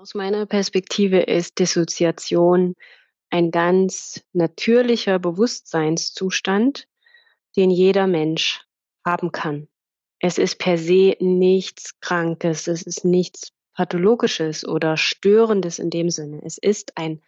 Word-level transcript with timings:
Aus 0.00 0.14
meiner 0.14 0.46
Perspektive 0.46 1.22
ist 1.22 1.58
Dissoziation 1.58 2.76
ein 3.30 3.50
ganz 3.50 4.22
natürlicher 4.32 5.18
Bewusstseinszustand, 5.18 6.86
den 7.56 7.72
jeder 7.72 8.06
Mensch 8.06 8.64
haben 9.04 9.32
kann. 9.32 9.66
Es 10.20 10.38
ist 10.38 10.60
per 10.60 10.78
se 10.78 11.16
nichts 11.18 11.98
Krankes, 11.98 12.68
es 12.68 12.82
ist 12.82 13.04
nichts 13.04 13.50
Pathologisches 13.74 14.64
oder 14.64 14.96
Störendes 14.96 15.80
in 15.80 15.90
dem 15.90 16.10
Sinne. 16.10 16.42
Es 16.44 16.58
ist 16.58 16.96
ein 16.96 17.20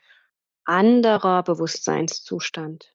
anderer 0.65 1.43
Bewusstseinszustand. 1.43 2.95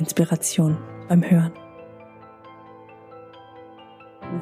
Inspiration 0.00 0.78
beim 1.08 1.22
Hören. 1.22 1.52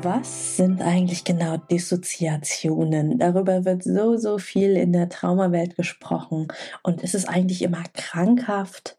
Was 0.02 0.56
sind 0.56 0.82
eigentlich 0.82 1.24
genau 1.24 1.56
Dissoziationen? 1.56 3.18
Darüber 3.18 3.64
wird 3.64 3.82
so, 3.82 4.16
so 4.16 4.38
viel 4.38 4.77
in 4.77 4.92
der 4.92 5.08
Traumawelt 5.08 5.77
gesprochen 5.77 6.48
und 6.83 7.02
ist 7.02 7.14
es 7.14 7.27
eigentlich 7.27 7.62
immer 7.62 7.83
krankhaft? 7.94 8.96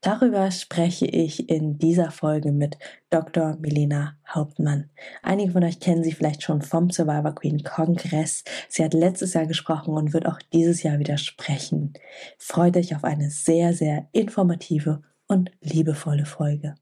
Darüber 0.00 0.50
spreche 0.50 1.06
ich 1.06 1.48
in 1.48 1.78
dieser 1.78 2.10
Folge 2.10 2.50
mit 2.50 2.76
Dr. 3.08 3.56
Milena 3.60 4.16
Hauptmann. 4.28 4.90
Einige 5.22 5.52
von 5.52 5.62
euch 5.62 5.78
kennen 5.78 6.02
sie 6.02 6.10
vielleicht 6.10 6.42
schon 6.42 6.60
vom 6.60 6.90
Survivor 6.90 7.36
Queen 7.36 7.62
Kongress. 7.62 8.42
Sie 8.68 8.84
hat 8.84 8.94
letztes 8.94 9.34
Jahr 9.34 9.46
gesprochen 9.46 9.94
und 9.94 10.12
wird 10.12 10.26
auch 10.26 10.40
dieses 10.52 10.82
Jahr 10.82 10.98
wieder 10.98 11.18
sprechen. 11.18 11.92
Freut 12.36 12.76
euch 12.76 12.96
auf 12.96 13.04
eine 13.04 13.30
sehr, 13.30 13.74
sehr 13.74 14.08
informative 14.10 15.02
und 15.32 15.50
liebevolle 15.62 16.26
Folge. 16.26 16.74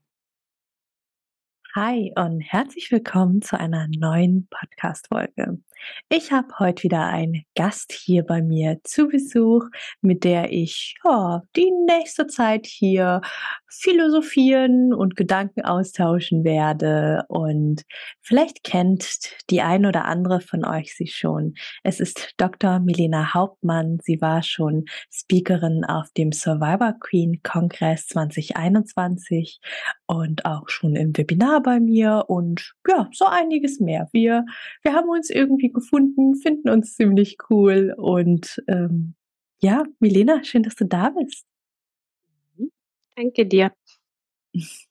Hi 1.76 2.12
und 2.16 2.40
herzlich 2.40 2.90
willkommen 2.90 3.42
zu 3.42 3.56
einer 3.56 3.86
neuen 3.86 4.48
Podcast-Folge. 4.48 5.60
Ich 6.08 6.32
habe 6.32 6.48
heute 6.58 6.82
wieder 6.84 7.06
einen 7.06 7.44
Gast 7.54 7.92
hier 7.92 8.24
bei 8.24 8.42
mir 8.42 8.80
zu 8.84 9.08
Besuch, 9.08 9.64
mit 10.00 10.24
der 10.24 10.52
ich 10.52 10.96
ja, 11.04 11.42
die 11.56 11.70
nächste 11.86 12.26
Zeit 12.26 12.66
hier 12.66 13.20
philosophieren 13.68 14.92
und 14.92 15.16
Gedanken 15.16 15.62
austauschen 15.62 16.44
werde. 16.44 17.24
Und 17.28 17.82
vielleicht 18.20 18.64
kennt 18.64 19.30
die 19.48 19.62
ein 19.62 19.86
oder 19.86 20.04
andere 20.04 20.40
von 20.40 20.64
euch 20.64 20.94
sie 20.94 21.06
schon. 21.06 21.54
Es 21.82 22.00
ist 22.00 22.34
Dr. 22.36 22.80
Milena 22.80 23.32
Hauptmann. 23.32 23.98
Sie 24.02 24.20
war 24.20 24.42
schon 24.42 24.84
Speakerin 25.10 25.84
auf 25.84 26.08
dem 26.16 26.32
Survivor 26.32 26.94
Queen 27.00 27.40
Kongress 27.42 28.06
2021 28.08 29.60
und 30.06 30.44
auch 30.44 30.68
schon 30.68 30.96
im 30.96 31.16
Webinar 31.16 31.62
bei 31.62 31.78
mir 31.78 32.24
und 32.28 32.74
ja, 32.88 33.08
so 33.12 33.26
einiges 33.26 33.78
mehr. 33.78 34.08
Wir, 34.12 34.44
wir 34.82 34.94
haben 34.94 35.08
uns 35.08 35.30
irgendwie 35.30 35.69
gefunden, 35.72 36.34
finden 36.36 36.68
uns 36.68 36.94
ziemlich 36.94 37.36
cool. 37.48 37.94
Und 37.96 38.62
ähm, 38.68 39.14
ja, 39.60 39.84
Milena, 39.98 40.42
schön, 40.44 40.62
dass 40.62 40.74
du 40.74 40.86
da 40.86 41.10
bist. 41.10 41.46
Mhm. 42.56 42.70
Danke 43.16 43.46
dir. 43.46 43.72
Ich 44.52 44.88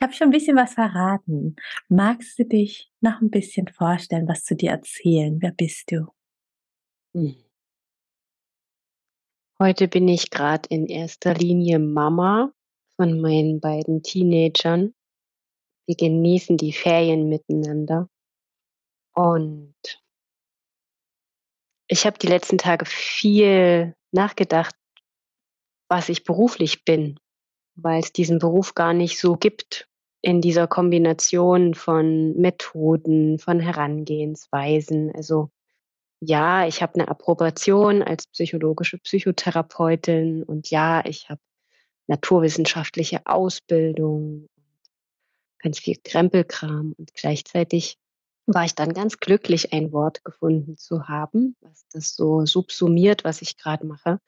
habe 0.00 0.12
schon 0.12 0.28
ein 0.28 0.32
bisschen 0.32 0.56
was 0.56 0.74
verraten. 0.74 1.56
Magst 1.88 2.38
du 2.38 2.44
dich 2.44 2.90
noch 3.00 3.20
ein 3.20 3.30
bisschen 3.30 3.68
vorstellen, 3.68 4.28
was 4.28 4.44
zu 4.44 4.54
dir 4.54 4.70
erzählen? 4.70 5.38
Wer 5.40 5.52
bist 5.52 5.90
du? 5.90 6.06
Mhm. 7.14 7.36
Heute 9.60 9.88
bin 9.88 10.06
ich 10.06 10.30
gerade 10.30 10.68
in 10.68 10.86
erster 10.86 11.34
Linie 11.34 11.80
Mama 11.80 12.52
von 12.94 13.20
meinen 13.20 13.60
beiden 13.60 14.04
Teenagern. 14.04 14.94
Wir 15.86 15.96
genießen 15.96 16.56
die 16.56 16.72
Ferien 16.72 17.28
miteinander. 17.28 18.08
Und 19.18 19.74
ich 21.88 22.06
habe 22.06 22.18
die 22.18 22.28
letzten 22.28 22.56
Tage 22.56 22.84
viel 22.84 23.96
nachgedacht, 24.12 24.76
was 25.88 26.08
ich 26.08 26.22
beruflich 26.22 26.84
bin, 26.84 27.18
weil 27.74 27.98
es 27.98 28.12
diesen 28.12 28.38
Beruf 28.38 28.74
gar 28.74 28.92
nicht 28.92 29.18
so 29.18 29.34
gibt 29.34 29.88
in 30.20 30.40
dieser 30.40 30.68
Kombination 30.68 31.74
von 31.74 32.36
Methoden, 32.36 33.40
von 33.40 33.58
Herangehensweisen. 33.58 35.10
Also 35.12 35.50
ja, 36.20 36.68
ich 36.68 36.80
habe 36.80 36.94
eine 36.94 37.08
Approbation 37.08 38.04
als 38.04 38.28
psychologische 38.28 38.98
Psychotherapeutin 38.98 40.44
und 40.44 40.70
ja, 40.70 41.04
ich 41.04 41.28
habe 41.28 41.40
naturwissenschaftliche 42.06 43.26
Ausbildung, 43.26 44.48
ganz 45.58 45.80
viel 45.80 45.96
Krempelkram 46.04 46.94
und 46.96 47.14
gleichzeitig 47.14 47.98
war 48.48 48.64
ich 48.64 48.74
dann 48.74 48.94
ganz 48.94 49.18
glücklich, 49.18 49.72
ein 49.72 49.92
Wort 49.92 50.24
gefunden 50.24 50.76
zu 50.76 51.06
haben, 51.06 51.54
was 51.60 51.86
das 51.92 52.14
so 52.14 52.46
subsumiert, 52.46 53.22
was 53.24 53.42
ich 53.42 53.56
gerade 53.56 53.86
mache, 53.86 54.20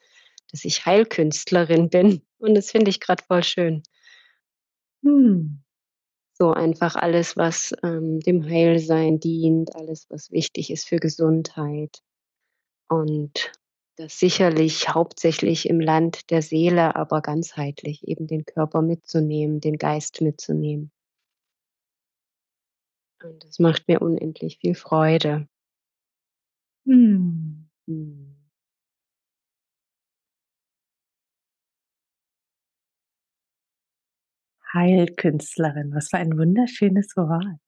dass 0.50 0.64
ich 0.64 0.84
Heilkünstlerin 0.84 1.88
bin. 1.88 2.22
Und 2.38 2.54
das 2.54 2.70
finde 2.70 2.90
ich 2.90 3.00
gerade 3.00 3.24
voll 3.24 3.42
schön. 3.42 3.82
Hm. 5.02 5.62
So 6.34 6.52
einfach 6.52 6.96
alles, 6.96 7.36
was 7.36 7.74
ähm, 7.82 8.20
dem 8.20 8.44
Heilsein 8.44 9.20
dient, 9.20 9.74
alles, 9.74 10.06
was 10.10 10.30
wichtig 10.30 10.70
ist 10.70 10.86
für 10.86 10.96
Gesundheit. 10.96 12.02
Und 12.88 13.52
das 13.96 14.18
sicherlich 14.18 14.88
hauptsächlich 14.88 15.68
im 15.68 15.80
Land 15.80 16.30
der 16.30 16.42
Seele, 16.42 16.96
aber 16.96 17.20
ganzheitlich 17.20 18.06
eben 18.08 18.26
den 18.26 18.44
Körper 18.44 18.82
mitzunehmen, 18.82 19.60
den 19.60 19.76
Geist 19.76 20.20
mitzunehmen. 20.20 20.90
Und 23.22 23.44
das 23.44 23.58
macht 23.58 23.86
mir 23.86 24.00
unendlich 24.00 24.58
viel 24.58 24.74
Freude. 24.74 25.46
Hm. 26.86 27.68
Hm. 27.86 28.36
Heilkünstlerin, 34.72 35.92
was 35.94 36.08
für 36.08 36.18
ein 36.18 36.38
wunderschönes 36.38 37.16
Wort. 37.16 37.58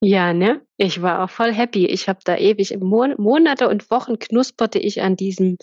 Ja, 0.00 0.32
ne? 0.32 0.62
Ich 0.76 1.02
war 1.02 1.24
auch 1.24 1.30
voll 1.30 1.52
happy. 1.52 1.86
Ich 1.86 2.08
habe 2.08 2.20
da 2.24 2.36
ewig 2.36 2.72
im 2.72 2.80
Mon 2.80 3.14
Monate 3.18 3.68
und 3.68 3.90
Wochen 3.90 4.18
knusperte 4.18 4.78
ich 4.78 5.02
an 5.02 5.16
diesem, 5.16 5.56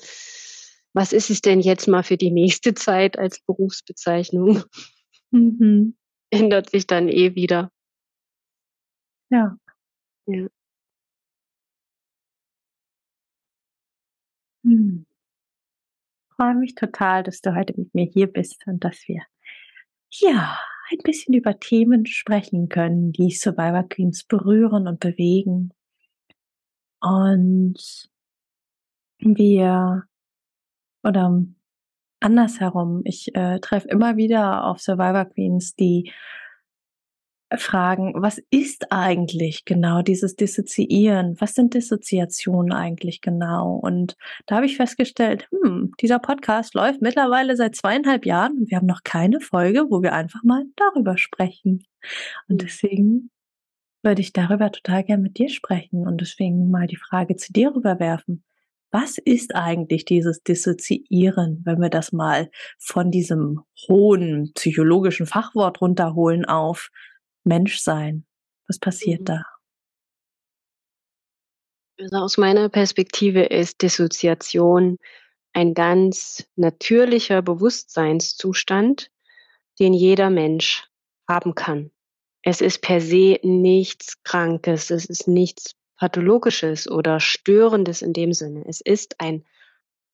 was 0.93 1.13
ist 1.13 1.29
es 1.29 1.41
denn 1.41 1.61
jetzt 1.61 1.87
mal 1.87 2.03
für 2.03 2.17
die 2.17 2.31
nächste 2.31 2.73
Zeit 2.73 3.17
als 3.17 3.39
Berufsbezeichnung? 3.41 4.63
Mhm. 5.31 5.95
Ändert 6.31 6.69
sich 6.69 6.87
dann 6.87 7.09
eh 7.09 7.35
wieder. 7.35 7.71
Ja. 9.31 9.57
Ja. 10.27 10.47
Hm. 14.63 15.05
Freue 16.35 16.55
mich 16.55 16.75
total, 16.75 17.23
dass 17.23 17.41
du 17.41 17.55
heute 17.55 17.73
mit 17.77 17.93
mir 17.95 18.05
hier 18.05 18.27
bist 18.27 18.65
und 18.67 18.83
dass 18.83 19.07
wir 19.07 19.21
ja 20.09 20.57
ein 20.91 20.97
bisschen 21.03 21.33
über 21.33 21.59
Themen 21.59 22.05
sprechen 22.05 22.67
können, 22.69 23.13
die 23.13 23.31
Survivor 23.31 23.83
Queens 23.87 24.23
berühren 24.25 24.87
und 24.87 24.99
bewegen. 24.99 25.71
Und 26.99 28.09
wir 29.19 30.03
oder 31.03 31.45
andersherum, 32.19 33.01
ich 33.05 33.33
äh, 33.35 33.59
treffe 33.59 33.87
immer 33.87 34.17
wieder 34.17 34.65
auf 34.65 34.79
Survivor 34.79 35.25
Queens, 35.25 35.75
die 35.75 36.11
fragen, 37.57 38.13
was 38.15 38.41
ist 38.49 38.91
eigentlich 38.91 39.65
genau 39.65 40.01
dieses 40.01 40.35
Dissoziieren? 40.35 41.35
Was 41.39 41.53
sind 41.53 41.73
Dissoziationen 41.73 42.71
eigentlich 42.71 43.21
genau? 43.21 43.75
Und 43.75 44.15
da 44.45 44.57
habe 44.57 44.65
ich 44.65 44.77
festgestellt, 44.77 45.49
hm, 45.51 45.91
dieser 45.99 46.19
Podcast 46.19 46.73
läuft 46.73 47.01
mittlerweile 47.01 47.55
seit 47.55 47.75
zweieinhalb 47.75 48.25
Jahren 48.25 48.57
und 48.59 48.69
wir 48.69 48.77
haben 48.77 48.87
noch 48.87 49.03
keine 49.03 49.39
Folge, 49.39 49.85
wo 49.89 50.01
wir 50.01 50.13
einfach 50.13 50.43
mal 50.43 50.65
darüber 50.75 51.17
sprechen. 51.17 51.85
Und 52.47 52.61
hm. 52.61 52.67
deswegen 52.67 53.29
würde 54.03 54.21
ich 54.21 54.33
darüber 54.33 54.71
total 54.71 55.03
gern 55.03 55.21
mit 55.21 55.37
dir 55.37 55.49
sprechen 55.49 56.07
und 56.07 56.21
deswegen 56.21 56.71
mal 56.71 56.87
die 56.87 56.97
Frage 56.97 57.35
zu 57.35 57.53
dir 57.53 57.75
rüberwerfen. 57.75 58.43
Was 58.91 59.17
ist 59.17 59.55
eigentlich 59.55 60.03
dieses 60.03 60.43
Dissoziieren, 60.43 61.61
wenn 61.63 61.79
wir 61.79 61.89
das 61.89 62.11
mal 62.11 62.49
von 62.77 63.09
diesem 63.09 63.61
hohen 63.87 64.51
psychologischen 64.53 65.25
Fachwort 65.27 65.79
runterholen 65.79 66.43
auf 66.43 66.89
Menschsein. 67.43 68.25
Was 68.67 68.79
passiert 68.79 69.21
mhm. 69.21 69.25
da? 69.25 69.45
Also 71.99 72.17
aus 72.17 72.37
meiner 72.37 72.69
Perspektive 72.69 73.43
ist 73.43 73.81
Dissoziation 73.81 74.97
ein 75.53 75.73
ganz 75.73 76.47
natürlicher 76.55 77.41
Bewusstseinszustand, 77.41 79.11
den 79.79 79.93
jeder 79.93 80.29
Mensch 80.29 80.87
haben 81.27 81.55
kann. 81.55 81.91
Es 82.43 82.61
ist 82.61 82.81
per 82.81 83.01
se 83.01 83.39
nichts 83.43 84.21
Krankes, 84.23 84.89
es 84.89 85.05
ist 85.05 85.27
nichts 85.27 85.75
Pathologisches 85.97 86.89
oder 86.89 87.19
Störendes 87.19 88.01
in 88.01 88.13
dem 88.13 88.33
Sinne. 88.33 88.63
Es 88.67 88.81
ist 88.81 89.19
ein 89.19 89.45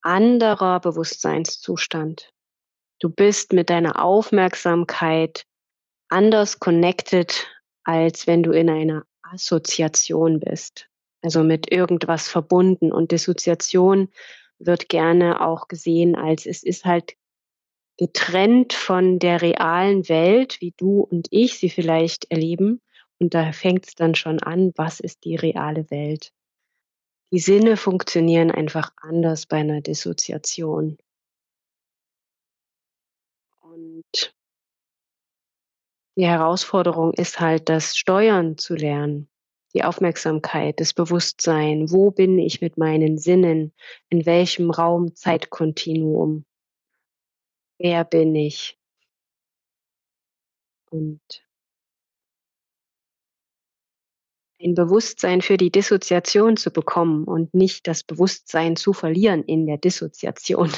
anderer 0.02 0.82
Bewusstseinszustand. 0.82 2.34
Du 3.00 3.10
bist 3.10 3.54
mit 3.54 3.70
deiner 3.70 4.04
Aufmerksamkeit 4.04 5.46
anders 6.10 6.60
connected, 6.60 7.48
als 7.84 8.28
wenn 8.28 8.44
du 8.44 8.52
in 8.52 8.70
einer 8.70 9.06
Assoziation 9.22 10.40
bist, 10.40 10.90
also 11.22 11.44
mit 11.44 11.72
irgendwas 11.72 12.28
verbunden. 12.28 12.92
Und 12.92 13.12
Dissoziation 13.12 14.10
wird 14.60 14.90
gerne 14.90 15.42
auch 15.42 15.68
gesehen 15.68 16.16
als 16.16 16.46
es 16.46 16.64
ist 16.64 16.86
halt 16.86 17.16
getrennt 17.98 18.74
von 18.74 19.20
der 19.20 19.42
realen 19.42 20.08
Welt, 20.08 20.58
wie 20.62 20.74
du 20.78 21.02
und 21.02 21.28
ich 21.32 21.58
sie 21.58 21.70
vielleicht 21.70 22.30
erleben. 22.30 22.82
Und 23.20 23.34
da 23.34 23.52
fängt 23.52 23.88
es 23.88 23.96
dann 23.96 24.14
schon 24.14 24.40
an, 24.40 24.72
was 24.76 25.00
ist 25.00 25.26
die 25.26 25.36
reale 25.36 25.90
Welt? 25.90 26.32
Die 27.32 27.40
Sinne 27.40 27.76
funktionieren 27.76 28.52
einfach 28.52 28.92
anders 28.98 29.48
bei 29.48 29.58
einer 29.58 29.82
Dissoziation. 29.82 30.98
Die 36.18 36.26
Herausforderung 36.26 37.14
ist 37.14 37.40
halt, 37.40 37.70
das 37.70 37.96
Steuern 37.96 38.58
zu 38.58 38.74
lernen, 38.74 39.30
die 39.76 39.84
Aufmerksamkeit, 39.84 40.80
das 40.80 40.94
Bewusstsein. 40.94 41.92
Wo 41.92 42.10
bin 42.10 42.40
ich 42.40 42.60
mit 42.60 42.78
meinen 42.78 43.20
Sinnen? 43.20 43.72
In 44.10 44.26
welchem 44.26 44.72
Raum-Zeitkontinuum? 44.72 46.44
Wer 47.78 48.04
bin 48.04 48.34
ich? 48.34 48.80
Und 50.90 51.22
ein 54.60 54.74
Bewusstsein 54.74 55.44
für 55.44 55.58
die 55.58 55.70
Dissoziation 55.70 56.58
zu 56.58 56.72
bekommen 56.72 57.26
und 57.26 57.54
nicht 57.54 57.86
das 57.86 58.04
Bewusstsein 58.04 58.76
zu 58.76 58.94
verlieren 58.94 59.44
in 59.44 59.68
der 59.68 59.78
Dissoziation. 59.78 60.72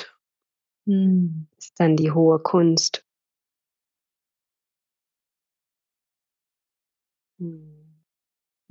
Mhm. 0.85 1.47
Ist 1.57 1.79
dann 1.79 1.95
die 1.95 2.11
hohe 2.11 2.39
Kunst. 2.39 3.05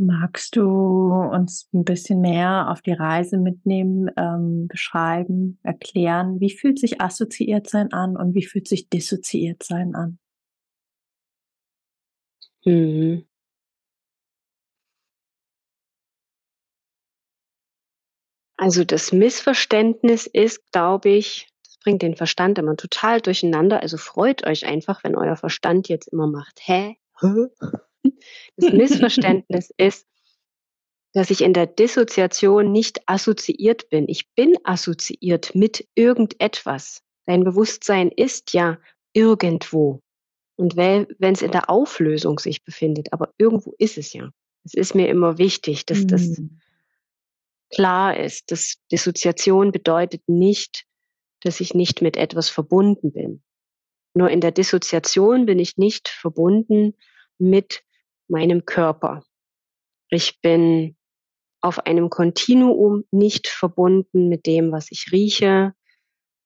Magst 0.00 0.54
du 0.54 0.62
uns 0.62 1.68
ein 1.72 1.84
bisschen 1.84 2.20
mehr 2.20 2.70
auf 2.70 2.82
die 2.82 2.92
Reise 2.92 3.36
mitnehmen, 3.36 4.10
ähm, 4.16 4.68
beschreiben, 4.68 5.58
erklären, 5.64 6.38
wie 6.40 6.50
fühlt 6.50 6.78
sich 6.78 7.00
assoziiert 7.00 7.68
sein 7.68 7.92
an 7.92 8.16
und 8.16 8.34
wie 8.34 8.44
fühlt 8.44 8.68
sich 8.68 8.88
dissoziiert 8.88 9.64
sein 9.64 9.96
an? 9.96 10.18
Mhm. 12.64 13.26
Also 18.56 18.84
das 18.84 19.12
Missverständnis 19.12 20.26
ist, 20.26 20.70
glaube 20.72 21.10
ich, 21.10 21.48
das 21.64 21.78
bringt 21.78 22.02
den 22.02 22.16
Verstand 22.16 22.58
immer 22.58 22.76
total 22.76 23.20
durcheinander. 23.20 23.82
Also 23.82 23.96
freut 23.96 24.46
euch 24.46 24.66
einfach, 24.66 25.04
wenn 25.04 25.16
euer 25.16 25.36
Verstand 25.36 25.88
jetzt 25.88 26.08
immer 26.08 26.26
macht, 26.26 26.60
hä? 26.62 26.96
Hä? 27.20 27.46
Das 28.56 28.72
Missverständnis 28.72 29.72
ist, 29.76 30.06
dass 31.12 31.30
ich 31.30 31.40
in 31.40 31.52
der 31.52 31.66
Dissoziation 31.66 32.70
nicht 32.70 33.00
assoziiert 33.06 33.88
bin. 33.88 34.08
Ich 34.08 34.30
bin 34.34 34.56
assoziiert 34.64 35.54
mit 35.54 35.88
irgendetwas. 35.94 37.02
Dein 37.26 37.44
Bewusstsein 37.44 38.10
ist 38.10 38.52
ja 38.52 38.78
irgendwo. 39.12 40.00
Und 40.56 40.76
wenn 40.76 41.06
es 41.20 41.42
in 41.42 41.52
der 41.52 41.70
Auflösung 41.70 42.38
sich 42.38 42.64
befindet, 42.64 43.12
aber 43.12 43.32
irgendwo 43.38 43.74
ist 43.78 43.96
es 43.96 44.12
ja. 44.12 44.30
Es 44.64 44.74
ist 44.74 44.94
mir 44.94 45.08
immer 45.08 45.38
wichtig, 45.38 45.86
dass 45.86 46.00
mhm. 46.00 46.08
das 46.08 46.42
klar 47.70 48.18
ist. 48.18 48.50
Dass 48.50 48.76
Dissoziation 48.90 49.72
bedeutet 49.72 50.22
nicht, 50.26 50.84
dass 51.40 51.60
ich 51.60 51.74
nicht 51.74 52.02
mit 52.02 52.16
etwas 52.16 52.50
verbunden 52.50 53.12
bin. 53.12 53.42
Nur 54.14 54.30
in 54.30 54.40
der 54.40 54.50
Dissoziation 54.50 55.46
bin 55.46 55.58
ich 55.58 55.76
nicht 55.76 56.08
verbunden 56.08 56.94
mit 57.38 57.84
meinem 58.28 58.64
Körper. 58.64 59.22
Ich 60.10 60.40
bin 60.40 60.96
auf 61.60 61.86
einem 61.86 62.08
Kontinuum 62.10 63.04
nicht 63.10 63.48
verbunden 63.48 64.28
mit 64.28 64.46
dem, 64.46 64.72
was 64.72 64.90
ich 64.90 65.10
rieche, 65.12 65.74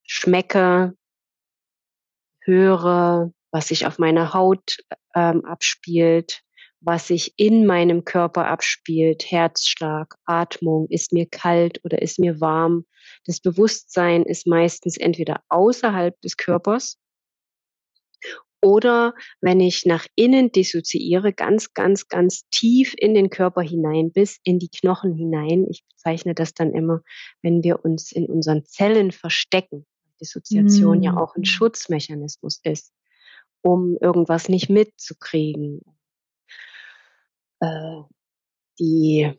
schmecke, 0.04 0.96
höre, 2.40 3.32
was 3.50 3.68
sich 3.68 3.86
auf 3.86 3.98
meiner 3.98 4.32
Haut 4.32 4.78
ähm, 5.14 5.44
abspielt, 5.44 6.42
was 6.80 7.06
sich 7.08 7.34
in 7.36 7.66
meinem 7.66 8.04
Körper 8.04 8.46
abspielt, 8.46 9.30
Herzschlag, 9.30 10.16
Atmung, 10.24 10.86
ist 10.88 11.12
mir 11.12 11.26
kalt 11.26 11.78
oder 11.84 12.02
ist 12.02 12.18
mir 12.18 12.40
warm. 12.40 12.86
Das 13.26 13.40
Bewusstsein 13.40 14.22
ist 14.24 14.46
meistens 14.46 14.96
entweder 14.96 15.42
außerhalb 15.48 16.20
des 16.22 16.36
Körpers 16.36 16.98
oder 18.62 19.14
wenn 19.40 19.60
ich 19.60 19.84
nach 19.86 20.06
innen 20.14 20.52
dissoziiere, 20.52 21.32
ganz, 21.32 21.74
ganz, 21.74 22.08
ganz 22.08 22.48
tief 22.50 22.94
in 22.96 23.12
den 23.14 23.28
Körper 23.28 23.60
hinein, 23.60 24.12
bis 24.12 24.38
in 24.44 24.60
die 24.60 24.68
Knochen 24.68 25.14
hinein. 25.14 25.66
Ich 25.68 25.84
bezeichne 25.88 26.34
das 26.34 26.54
dann 26.54 26.72
immer, 26.72 27.02
wenn 27.42 27.64
wir 27.64 27.84
uns 27.84 28.12
in 28.12 28.26
unseren 28.26 28.64
Zellen 28.64 29.10
verstecken. 29.10 29.84
Dissoziation 30.20 31.00
mm. 31.00 31.02
ja 31.02 31.16
auch 31.16 31.34
ein 31.34 31.44
Schutzmechanismus 31.44 32.60
ist, 32.62 32.92
um 33.62 33.98
irgendwas 34.00 34.48
nicht 34.48 34.70
mitzukriegen. 34.70 35.80
Äh, 37.58 38.02
die, 38.78 39.32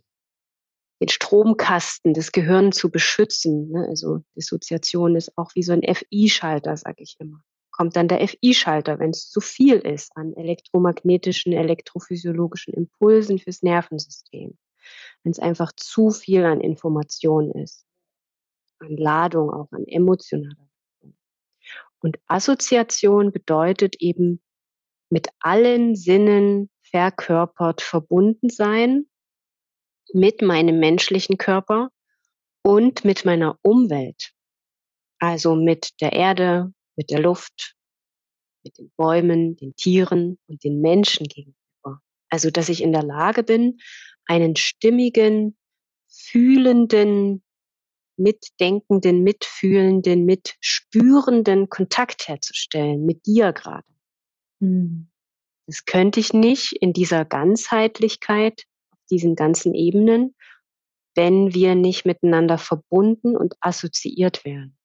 den 0.99 1.09
Stromkasten 1.09 2.13
des 2.13 2.33
Gehirns 2.33 2.75
zu 2.75 2.91
beschützen. 2.91 3.71
Ne? 3.71 3.87
Also 3.87 4.19
Dissoziation 4.35 5.15
ist 5.15 5.37
auch 5.37 5.55
wie 5.55 5.63
so 5.63 5.71
ein 5.71 5.81
FI-Schalter, 5.81 6.75
sage 6.75 7.03
ich 7.03 7.15
immer 7.19 7.41
kommt 7.73 7.95
dann 7.95 8.07
der 8.07 8.25
FI-Schalter, 8.25 8.99
wenn 8.99 9.09
es 9.09 9.29
zu 9.29 9.41
viel 9.41 9.75
ist 9.75 10.15
an 10.15 10.33
elektromagnetischen, 10.33 11.51
elektrophysiologischen 11.51 12.73
Impulsen 12.73 13.39
fürs 13.39 13.63
Nervensystem. 13.63 14.57
Wenn 15.23 15.31
es 15.31 15.39
einfach 15.39 15.71
zu 15.75 16.11
viel 16.11 16.45
an 16.45 16.61
Information 16.61 17.51
ist, 17.51 17.85
an 18.79 18.95
Ladung, 18.95 19.49
auch 19.49 19.71
an 19.71 19.85
emotionaler. 19.87 20.69
Und 21.99 22.19
Assoziation 22.27 23.31
bedeutet 23.31 23.95
eben 23.99 24.41
mit 25.09 25.29
allen 25.39 25.95
Sinnen 25.95 26.69
verkörpert 26.83 27.81
verbunden 27.81 28.49
sein, 28.49 29.05
mit 30.13 30.41
meinem 30.41 30.79
menschlichen 30.79 31.37
Körper 31.37 31.89
und 32.61 33.03
mit 33.03 33.25
meiner 33.25 33.57
Umwelt. 33.61 34.33
Also 35.17 35.55
mit 35.55 36.01
der 36.01 36.13
Erde, 36.13 36.73
mit 36.95 37.09
der 37.09 37.19
Luft, 37.19 37.75
mit 38.63 38.77
den 38.77 38.91
Bäumen, 38.95 39.55
den 39.57 39.75
Tieren 39.75 40.37
und 40.47 40.63
den 40.63 40.81
Menschen 40.81 41.27
gegenüber. 41.27 42.01
Also, 42.29 42.49
dass 42.49 42.69
ich 42.69 42.81
in 42.81 42.93
der 42.93 43.03
Lage 43.03 43.43
bin, 43.43 43.79
einen 44.25 44.55
stimmigen, 44.55 45.57
fühlenden, 46.07 47.43
mitdenkenden, 48.17 49.23
mitfühlenden, 49.23 50.25
mitspürenden 50.25 51.69
Kontakt 51.69 52.27
herzustellen 52.27 53.05
mit 53.05 53.25
dir 53.25 53.53
gerade. 53.53 53.87
Mhm. 54.59 55.09
Das 55.65 55.85
könnte 55.85 56.19
ich 56.19 56.33
nicht 56.33 56.73
in 56.73 56.93
dieser 56.93 57.25
Ganzheitlichkeit, 57.25 58.63
auf 58.91 58.99
diesen 59.09 59.35
ganzen 59.35 59.73
Ebenen, 59.73 60.35
wenn 61.15 61.53
wir 61.53 61.75
nicht 61.75 62.05
miteinander 62.05 62.57
verbunden 62.57 63.37
und 63.37 63.55
assoziiert 63.61 64.45
werden. 64.45 64.77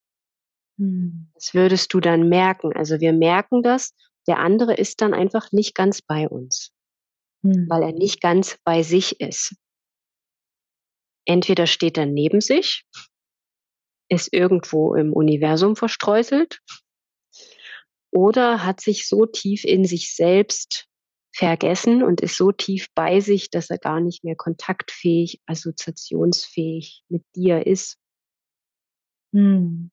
Mhm. 0.79 1.29
Das 1.35 1.53
würdest 1.53 1.93
du 1.93 1.99
dann 1.99 2.29
merken. 2.29 2.73
Also 2.75 2.99
wir 2.99 3.13
merken 3.13 3.61
das, 3.61 3.93
der 4.27 4.39
andere 4.39 4.73
ist 4.75 5.01
dann 5.01 5.13
einfach 5.13 5.51
nicht 5.51 5.75
ganz 5.75 6.01
bei 6.01 6.27
uns, 6.27 6.71
mhm. 7.43 7.67
weil 7.69 7.83
er 7.83 7.91
nicht 7.91 8.21
ganz 8.21 8.57
bei 8.63 8.81
sich 8.81 9.19
ist. 9.19 9.55
Entweder 11.25 11.67
steht 11.67 11.97
er 11.97 12.05
neben 12.05 12.41
sich, 12.41 12.85
ist 14.09 14.33
irgendwo 14.33 14.95
im 14.95 15.13
Universum 15.13 15.75
verstreuselt 15.75 16.59
oder 18.11 18.65
hat 18.65 18.81
sich 18.81 19.07
so 19.07 19.25
tief 19.25 19.63
in 19.65 19.85
sich 19.85 20.15
selbst 20.15 20.87
vergessen 21.35 22.01
und 22.01 22.21
ist 22.21 22.37
so 22.37 22.51
tief 22.51 22.87
bei 22.95 23.19
sich, 23.19 23.51
dass 23.51 23.69
er 23.69 23.77
gar 23.77 23.99
nicht 23.99 24.23
mehr 24.23 24.35
kontaktfähig, 24.35 25.41
assoziationsfähig 25.45 27.03
mit 27.07 27.23
dir 27.35 27.67
ist. 27.67 27.97
Hm. 29.33 29.91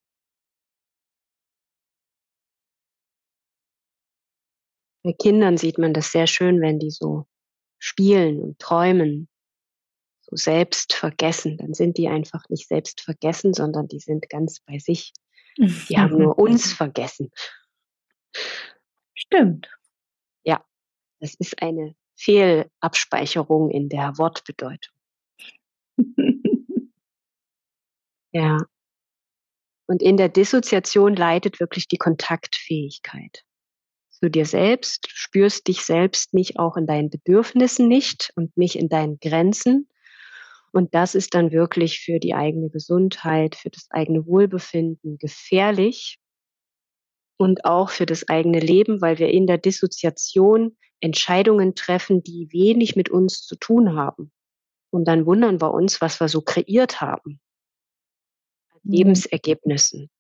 Bei 5.07 5.13
Kindern 5.13 5.57
sieht 5.57 5.79
man 5.79 5.95
das 5.95 6.11
sehr 6.11 6.27
schön, 6.27 6.61
wenn 6.61 6.81
die 6.81 6.91
so 6.91 7.29
spielen 7.79 8.43
und 8.43 8.59
träumen. 8.59 9.29
so 10.21 10.35
selbst 10.35 10.95
vergessen. 10.95 11.59
Dann 11.59 11.75
sind 11.75 11.97
die 11.97 12.09
einfach 12.09 12.49
nicht 12.49 12.67
selbst 12.67 13.03
vergessen, 13.03 13.55
sondern 13.55 13.87
die 13.87 14.01
sind 14.01 14.29
ganz 14.29 14.59
bei 14.59 14.81
sich. 14.81 15.13
Die 15.59 15.97
haben 15.97 16.19
nur 16.19 16.37
uns 16.41 16.73
vergessen. 16.73 17.31
Stimmt. 19.15 19.71
Ja, 20.43 20.65
das 21.21 21.35
ist 21.35 21.63
eine 21.63 21.95
Fehlabspeicherung 22.17 23.71
in 23.71 23.89
der 23.89 24.19
Wortbedeutung. 24.19 24.97
ja. 28.33 28.59
Und 29.87 30.03
in 30.03 30.17
der 30.17 30.31
Dissoziation 30.31 31.15
leidet 31.15 31.61
wirklich 31.61 31.87
die 31.87 31.99
Kontaktfähigkeit 31.99 33.46
zu 34.19 34.31
dir 34.31 34.47
selbst. 34.47 35.09
Spürst 35.09 35.69
dich 35.69 35.83
selbst 35.83 36.35
nicht 36.35 36.59
auch 36.59 36.77
in 36.77 36.87
deinen 36.87 37.11
Bedürfnissen 37.11 37.89
nicht 37.89 38.33
und 38.37 38.57
nicht 38.57 38.77
in 38.77 38.89
deinen 38.89 39.19
Grenzen. 39.19 39.89
Und 40.73 40.95
das 40.95 41.15
ist 41.15 41.35
dann 41.35 41.53
wirklich 41.53 42.01
für 42.01 42.19
die 42.19 42.35
eigene 42.35 42.69
Gesundheit, 42.69 43.55
für 43.55 43.71
das 43.71 43.87
eigene 43.91 44.27
Wohlbefinden 44.27 45.19
gefährlich 45.19 46.19
und 47.39 47.65
auch 47.65 47.91
für 47.91 48.07
das 48.07 48.29
eigene 48.29 48.61
Leben, 48.61 49.01
weil 49.01 49.19
wir 49.19 49.29
in 49.29 49.47
der 49.47 49.59
Dissoziation 49.59 50.77
Entscheidungen 51.01 51.75
treffen, 51.75 52.23
die 52.23 52.49
wenig 52.53 52.97
mit 52.97 53.09
uns 53.11 53.43
zu 53.43 53.57
tun 53.57 53.95
haben. 53.97 54.33
Und 54.91 55.07
dann 55.07 55.27
wundern 55.27 55.61
wir 55.61 55.75
uns, 55.75 56.01
was 56.01 56.21
wir 56.21 56.29
so 56.29 56.41
kreiert 56.41 57.01
haben. 57.01 57.41
Mhm. 58.83 58.93
Lebensergebnissen. 58.93 60.11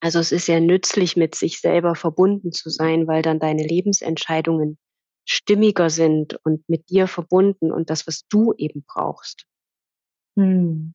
Also 0.00 0.20
es 0.20 0.32
ist 0.32 0.46
sehr 0.46 0.60
nützlich, 0.60 1.16
mit 1.16 1.34
sich 1.34 1.60
selber 1.60 1.94
verbunden 1.94 2.52
zu 2.52 2.70
sein, 2.70 3.06
weil 3.06 3.22
dann 3.22 3.40
deine 3.40 3.66
Lebensentscheidungen 3.66 4.78
stimmiger 5.24 5.90
sind 5.90 6.38
und 6.44 6.68
mit 6.68 6.88
dir 6.88 7.06
verbunden 7.06 7.72
und 7.72 7.90
das, 7.90 8.06
was 8.06 8.26
du 8.28 8.54
eben 8.56 8.84
brauchst. 8.86 9.44
Hm. 10.36 10.94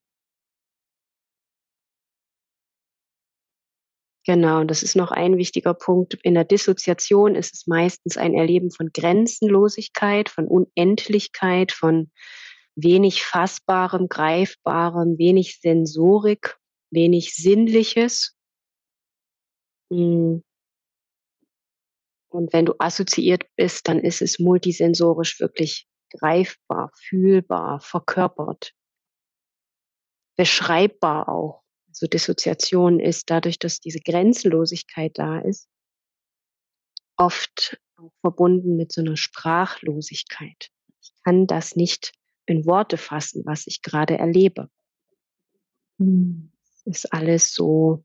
Genau, 4.26 4.62
und 4.62 4.72
das 4.72 4.84
ist 4.84 4.96
noch 4.96 5.12
ein 5.12 5.38
wichtiger 5.38 5.74
Punkt. 5.74 6.14
In 6.24 6.34
der 6.34 6.46
Dissoziation 6.46 7.36
ist 7.36 7.54
es 7.54 7.68
meistens 7.68 8.18
ein 8.18 8.34
Erleben 8.34 8.72
von 8.72 8.92
Grenzenlosigkeit, 8.94 10.30
von 10.30 10.48
Unendlichkeit, 10.48 11.74
von 11.74 12.10
wenig 12.76 13.24
Fassbarem, 13.26 14.08
Greifbarem, 14.08 15.18
wenig 15.18 15.60
Sensorik, 15.60 16.58
wenig 16.90 17.36
Sinnliches. 17.36 18.38
Hm. 19.94 20.44
Und 22.30 22.52
wenn 22.52 22.66
du 22.66 22.74
assoziiert 22.80 23.44
bist, 23.56 23.88
dann 23.88 24.00
ist 24.00 24.24
es 24.24 24.40
multisensorisch 24.40 25.40
wirklich 25.40 25.88
greifbar, 26.10 26.92
fühlbar, 26.96 27.80
verkörpert, 27.80 28.74
beschreibbar 30.36 31.30
auch. 31.30 31.62
Also 31.88 32.08
Dissoziation 32.08 33.00
ist 33.00 33.30
dadurch, 33.30 33.60
dass 33.60 33.80
diese 33.80 34.00
Grenzenlosigkeit 34.00 35.12
da 35.20 35.40
ist, 35.40 35.70
oft 37.16 37.80
verbunden 38.22 38.76
mit 38.76 38.92
so 38.92 39.02
einer 39.02 39.16
Sprachlosigkeit. 39.16 40.70
Ich 41.02 41.14
kann 41.24 41.46
das 41.46 41.76
nicht 41.76 42.14
in 42.48 42.66
Worte 42.66 42.98
fassen, 42.98 43.44
was 43.46 43.68
ich 43.68 43.84
gerade 43.84 44.18
erlebe. 44.18 44.70
Hm. 46.00 46.52
Ist 46.86 47.14
alles 47.14 47.54
so 47.54 48.04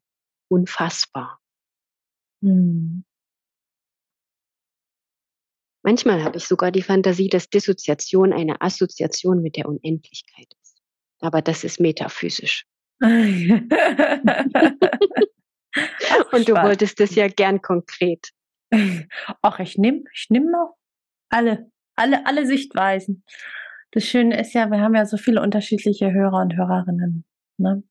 unfassbar. 0.49 1.41
Hm. 2.43 3.05
Manchmal 5.83 6.25
habe 6.25 6.37
ich 6.37 6.45
sogar 6.45 6.71
die 6.71 6.83
Fantasie, 6.83 7.29
dass 7.29 7.49
Dissoziation 7.49 8.33
eine 8.33 8.61
Assoziation 8.61 9.43
mit 9.43 9.57
der 9.57 9.69
Unendlichkeit 9.69 10.49
ist. 10.63 10.83
Aber 11.21 11.41
das 11.41 11.65
ist 11.65 11.81
metaphysisch. 11.81 12.67
Und 13.01 13.71
du 16.49 16.55
wolltest 16.55 17.01
es 17.01 17.15
ja 17.15 17.29
gern 17.29 17.63
konkret. 17.63 18.31
Ach, 19.41 19.61
ich 19.61 19.79
nehme 19.79 20.03
ich 20.13 20.27
nehm 20.31 20.51
noch 20.51 20.75
alle, 21.31 21.71
alle, 21.95 22.27
alle 22.27 22.47
Sichtweisen. 22.47 23.25
Das 23.93 24.05
Schöne 24.05 24.39
ist 24.41 24.53
ja, 24.53 24.71
wir 24.71 24.81
haben 24.81 24.95
ja 24.95 25.07
so 25.07 25.17
viele 25.17 25.41
unterschiedliche 25.41 26.13
Hörer 26.13 26.43
und 26.43 26.57
Hörerinnen. 26.57 27.25
Ne? 27.57 27.83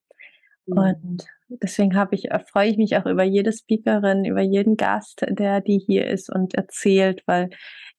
Mhm. 0.67 0.77
Und 0.77 1.25
deswegen 1.47 1.95
habe 1.95 2.15
ich, 2.15 2.31
äh, 2.31 2.39
freue 2.39 2.69
ich 2.69 2.77
mich 2.77 2.97
auch 2.97 3.05
über 3.05 3.23
jede 3.23 3.51
Speakerin, 3.51 4.25
über 4.25 4.41
jeden 4.41 4.77
Gast, 4.77 5.25
der 5.27 5.61
die 5.61 5.79
hier 5.79 6.07
ist 6.07 6.29
und 6.29 6.53
erzählt, 6.55 7.23
weil 7.25 7.49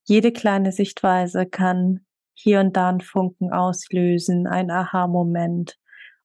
jede 0.04 0.32
kleine 0.32 0.72
Sichtweise 0.72 1.46
kann 1.46 2.00
hier 2.34 2.60
und 2.60 2.76
da 2.76 2.88
einen 2.88 3.00
Funken 3.00 3.52
auslösen, 3.52 4.46
ein 4.46 4.70
Aha-Moment. 4.70 5.76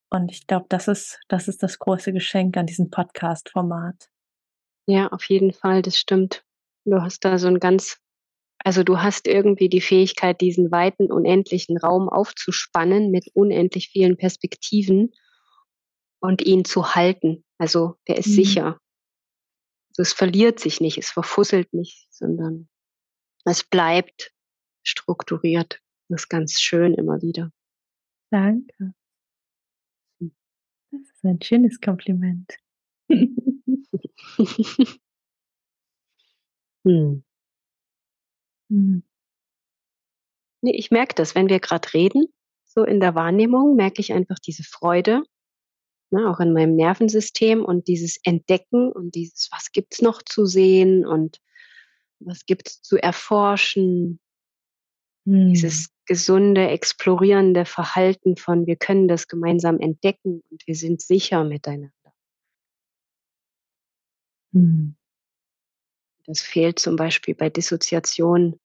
Und 0.10 0.32
ich 0.32 0.46
glaube, 0.46 0.68
das 0.70 0.88
ist, 0.88 1.20
das 1.28 1.48
ist 1.48 1.64
das 1.64 1.80
große 1.80 2.14
Geschenk 2.14 2.56
an 2.56 2.68
diesem 2.68 2.92
Podcast-Format. 2.92 4.10
Ja, 4.86 5.08
auf 5.08 5.24
jeden 5.26 5.54
Fall, 5.54 5.82
das 5.82 5.98
stimmt. 5.98 6.44
Du 6.86 7.02
hast 7.02 7.26
da 7.26 7.38
so 7.40 7.48
ein 7.48 7.60
ganz, 7.60 7.98
also 8.60 8.84
du 8.84 9.02
hast 9.02 9.28
irgendwie 9.28 9.70
die 9.70 9.82
Fähigkeit, 9.82 10.40
diesen 10.40 10.72
weiten, 10.72 11.12
unendlichen 11.12 11.78
Raum 11.78 12.10
aufzuspannen 12.10 13.10
mit 13.10 13.30
unendlich 13.34 13.90
vielen 13.90 14.18
Perspektiven 14.18 15.12
und 16.24 16.42
ihn 16.42 16.64
zu 16.64 16.96
halten. 16.96 17.44
Also 17.58 17.98
der 18.08 18.18
ist 18.18 18.28
mhm. 18.28 18.34
sicher. 18.34 18.80
Also 19.90 20.04
es 20.04 20.14
verliert 20.14 20.60
sich 20.60 20.80
nicht, 20.80 20.98
es 20.98 21.10
verfusselt 21.10 21.74
nicht, 21.74 22.08
sondern 22.14 22.70
es 23.44 23.64
bleibt 23.66 24.32
strukturiert. 24.84 25.82
Das 26.08 26.22
ist 26.24 26.30
ganz 26.30 26.62
schön 26.62 26.94
immer 26.94 27.22
wieder. 27.22 27.52
Danke. 28.32 28.94
Das 30.20 31.02
ist 31.02 31.26
ein 31.26 31.42
schönes 31.42 31.82
Kompliment. 31.82 32.50
hm. 36.86 37.24
Hm. 38.70 39.04
Nee, 40.62 40.76
ich 40.76 40.90
merke 40.90 41.16
das, 41.16 41.36
wenn 41.36 41.50
wir 41.50 41.60
gerade 41.60 41.94
reden, 41.94 42.28
so 42.64 42.86
in 42.86 43.02
der 43.02 43.14
Wahrnehmung, 43.14 43.76
merke 43.76 44.00
ich 44.00 44.14
einfach 44.14 44.40
diese 44.40 44.64
Freude, 44.64 45.24
ne, 46.14 46.30
auch 46.30 46.40
in 46.40 46.54
meinem 46.54 46.76
Nervensystem 46.76 47.66
und 47.66 47.88
dieses 47.88 48.18
Entdecken 48.24 48.92
und 48.92 49.16
dieses, 49.16 49.50
was 49.52 49.72
gibt's 49.72 50.02
noch 50.02 50.22
zu 50.22 50.46
sehen 50.46 51.06
und 51.06 51.42
was 52.20 52.46
gibt's 52.46 52.82
zu 52.82 52.98
erforschen, 52.98 54.20
hm. 55.26 55.50
dieses 55.50 55.90
gesunde, 56.06 56.70
explorierende 56.70 57.66
Verhalten 57.66 58.38
von, 58.38 58.66
wir 58.66 58.76
können 58.76 59.08
das 59.08 59.28
gemeinsam 59.28 59.80
entdecken 59.80 60.42
und 60.50 60.66
wir 60.66 60.76
sind 60.76 61.02
sicher 61.02 61.44
miteinander. 61.44 61.92
Hm. 64.54 64.96
Das 66.26 66.42
fehlt 66.42 66.80
zum 66.80 66.96
Beispiel 66.96 67.36
bei 67.36 67.50
Dissoziation. 67.50 68.60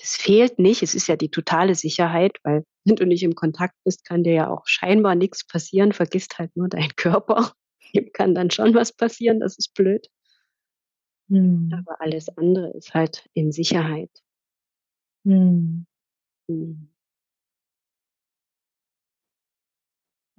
Das 0.00 0.16
fehlt 0.16 0.58
nicht. 0.58 0.82
Es 0.82 0.94
ist 0.94 1.08
ja 1.08 1.16
die 1.16 1.30
totale 1.30 1.74
Sicherheit, 1.74 2.38
weil 2.44 2.64
wenn 2.84 2.96
du 2.96 3.04
nicht 3.06 3.22
im 3.24 3.34
Kontakt 3.34 3.74
bist, 3.84 4.04
kann 4.04 4.22
dir 4.22 4.32
ja 4.32 4.48
auch 4.50 4.66
scheinbar 4.66 5.14
nichts 5.14 5.46
passieren. 5.46 5.92
Vergisst 5.92 6.38
halt 6.38 6.56
nur 6.56 6.68
dein 6.68 6.90
Körper. 6.96 7.52
Dem 7.94 8.12
kann 8.12 8.34
dann 8.34 8.50
schon 8.50 8.74
was 8.74 8.92
passieren. 8.92 9.40
Das 9.40 9.58
ist 9.58 9.74
blöd. 9.74 10.08
Hm. 11.30 11.70
Aber 11.72 12.00
alles 12.00 12.28
andere 12.36 12.70
ist 12.76 12.94
halt 12.94 13.28
in 13.34 13.52
Sicherheit. 13.52 14.10
Hm. 15.24 15.86
Hm. 16.48 16.88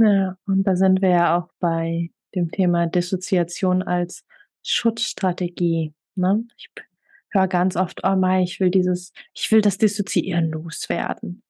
Ja, 0.01 0.37
und 0.47 0.63
da 0.63 0.75
sind 0.77 1.01
wir 1.01 1.09
ja 1.09 1.37
auch 1.37 1.49
bei 1.59 2.09
dem 2.33 2.51
Thema 2.51 2.87
Dissoziation 2.87 3.83
als 3.83 4.23
Schutzstrategie. 4.63 5.93
Ne? 6.15 6.45
Ich 6.57 6.69
höre 7.31 7.48
ganz 7.48 7.75
oft, 7.75 8.01
oh 8.03 8.15
mein, 8.15 8.43
ich 8.43 8.59
will 8.59 8.69
dieses, 8.69 9.13
ich 9.33 9.51
will 9.51 9.62
das 9.62 9.77
Dissoziieren 9.77 10.51
loswerden. 10.51 11.43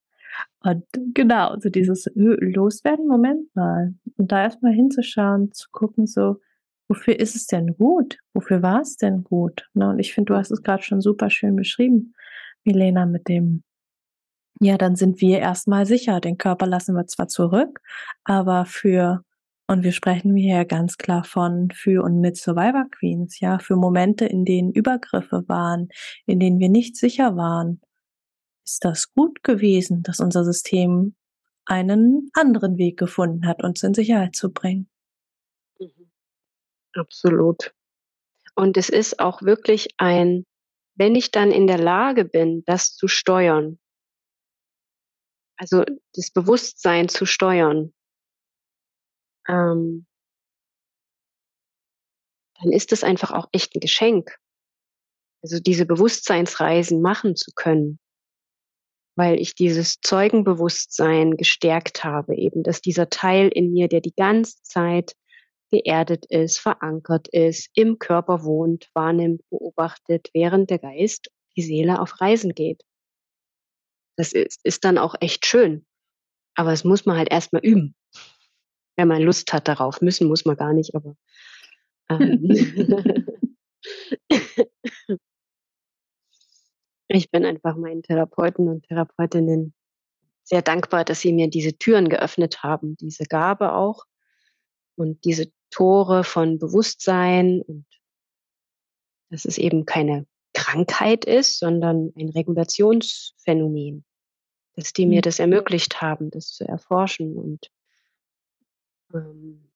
Und 0.61 0.85
genau, 1.13 1.57
so 1.59 1.69
dieses 1.69 2.09
Loswerden, 2.15 3.07
Moment 3.07 3.53
mal. 3.55 3.93
Und 4.17 4.31
da 4.31 4.43
erstmal 4.43 4.73
hinzuschauen, 4.73 5.51
zu 5.51 5.69
gucken, 5.71 6.05
so, 6.05 6.37
wofür 6.87 7.19
ist 7.19 7.35
es 7.35 7.47
denn 7.47 7.75
gut? 7.77 8.17
Wofür 8.33 8.61
war 8.61 8.81
es 8.81 8.97
denn 8.97 9.23
gut? 9.23 9.69
Ne? 9.73 9.89
Und 9.89 9.99
ich 9.99 10.13
finde, 10.13 10.33
du 10.33 10.37
hast 10.37 10.51
es 10.51 10.63
gerade 10.63 10.83
schon 10.83 11.01
super 11.01 11.29
schön 11.29 11.55
beschrieben, 11.55 12.13
Milena, 12.63 13.05
mit 13.05 13.27
dem 13.27 13.63
ja, 14.61 14.77
dann 14.77 14.95
sind 14.95 15.21
wir 15.21 15.39
erstmal 15.39 15.85
sicher. 15.85 16.19
Den 16.19 16.37
Körper 16.37 16.67
lassen 16.67 16.93
wir 16.95 17.07
zwar 17.07 17.29
zurück, 17.29 17.79
aber 18.25 18.65
für, 18.65 19.23
und 19.69 19.83
wir 19.83 19.91
sprechen 19.91 20.35
hier 20.35 20.65
ganz 20.65 20.97
klar 20.97 21.23
von 21.23 21.69
für 21.69 22.03
und 22.03 22.19
mit 22.19 22.37
Survivor 22.37 22.87
Queens, 22.89 23.39
ja, 23.39 23.59
für 23.59 23.75
Momente, 23.75 24.25
in 24.25 24.43
denen 24.43 24.71
Übergriffe 24.71 25.43
waren, 25.47 25.89
in 26.25 26.39
denen 26.39 26.59
wir 26.59 26.69
nicht 26.69 26.97
sicher 26.97 27.35
waren, 27.35 27.79
ist 28.65 28.83
das 28.83 29.13
gut 29.13 29.43
gewesen, 29.43 30.01
dass 30.01 30.21
unser 30.21 30.43
System 30.43 31.15
einen 31.65 32.31
anderen 32.33 32.79
Weg 32.79 32.97
gefunden 32.97 33.45
hat, 33.45 33.63
uns 33.63 33.83
in 33.83 33.93
Sicherheit 33.93 34.35
zu 34.35 34.51
bringen. 34.51 34.89
Mhm. 35.79 36.09
Absolut. 36.93 37.71
Und 38.55 38.75
es 38.75 38.89
ist 38.89 39.19
auch 39.19 39.43
wirklich 39.43 39.89
ein, 39.97 40.45
wenn 40.95 41.13
ich 41.13 41.29
dann 41.29 41.51
in 41.51 41.67
der 41.67 41.77
Lage 41.77 42.25
bin, 42.25 42.63
das 42.65 42.95
zu 42.95 43.07
steuern, 43.07 43.77
also 45.57 45.83
das 46.15 46.31
Bewusstsein 46.31 47.07
zu 47.07 47.27
steuern, 47.27 47.93
ähm, 49.49 50.05
dann 52.61 52.71
ist 52.71 52.91
es 52.91 53.03
einfach 53.03 53.31
auch 53.31 53.47
echt 53.51 53.75
ein 53.75 53.79
Geschenk. 53.79 54.37
Also 55.41 55.59
diese 55.59 55.85
Bewusstseinsreisen 55.85 57.01
machen 57.01 57.35
zu 57.35 57.51
können, 57.55 57.99
weil 59.15 59.39
ich 59.39 59.55
dieses 59.55 59.99
Zeugenbewusstsein 60.01 61.37
gestärkt 61.37 62.03
habe, 62.03 62.35
eben, 62.35 62.63
dass 62.63 62.81
dieser 62.81 63.09
Teil 63.09 63.49
in 63.49 63.71
mir, 63.71 63.87
der 63.87 64.01
die 64.01 64.13
ganze 64.15 64.61
Zeit 64.63 65.15
geerdet 65.71 66.25
ist, 66.29 66.59
verankert 66.59 67.27
ist, 67.29 67.69
im 67.75 67.99
Körper 67.99 68.43
wohnt, 68.43 68.89
wahrnimmt, 68.93 69.41
beobachtet, 69.49 70.29
während 70.33 70.69
der 70.69 70.79
Geist, 70.79 71.31
die 71.55 71.61
Seele 71.61 72.01
auf 72.01 72.19
Reisen 72.19 72.53
geht. 72.53 72.83
Das 74.17 74.33
ist, 74.33 74.59
ist 74.63 74.83
dann 74.83 74.97
auch 74.97 75.15
echt 75.21 75.45
schön. 75.45 75.85
Aber 76.55 76.73
es 76.73 76.83
muss 76.83 77.05
man 77.05 77.17
halt 77.17 77.31
erstmal 77.31 77.63
üben. 77.63 77.95
Wenn 78.99 79.07
man 79.07 79.21
Lust 79.21 79.53
hat 79.53 79.69
darauf. 79.69 80.01
Müssen 80.01 80.27
muss 80.27 80.43
man 80.43 80.57
gar 80.57 80.73
nicht, 80.73 80.93
aber. 80.93 81.15
Ähm 82.09 82.43
ich 87.07 87.31
bin 87.31 87.45
einfach 87.45 87.77
meinen 87.77 88.03
Therapeuten 88.03 88.67
und 88.67 88.85
Therapeutinnen 88.87 89.73
sehr 90.43 90.61
dankbar, 90.61 91.05
dass 91.05 91.21
sie 91.21 91.31
mir 91.31 91.49
diese 91.49 91.77
Türen 91.77 92.09
geöffnet 92.09 92.61
haben, 92.61 92.97
diese 92.97 93.23
Gabe 93.23 93.73
auch 93.73 94.03
und 94.95 95.23
diese 95.23 95.49
Tore 95.69 96.25
von 96.25 96.59
Bewusstsein 96.59 97.61
und 97.61 97.85
dass 99.29 99.45
es 99.45 99.57
eben 99.57 99.85
keine 99.85 100.27
Krankheit 100.53 101.23
ist, 101.23 101.57
sondern 101.57 102.11
ein 102.17 102.27
Regulationsphänomen 102.27 104.03
dass 104.79 104.93
die 104.93 105.05
mir 105.05 105.17
mhm. 105.17 105.23
das 105.23 105.39
ermöglicht 105.39 106.01
haben, 106.01 106.31
das 106.31 106.53
zu 106.53 106.65
erforschen. 106.65 107.37
Und 107.37 107.69
ähm, 109.13 109.69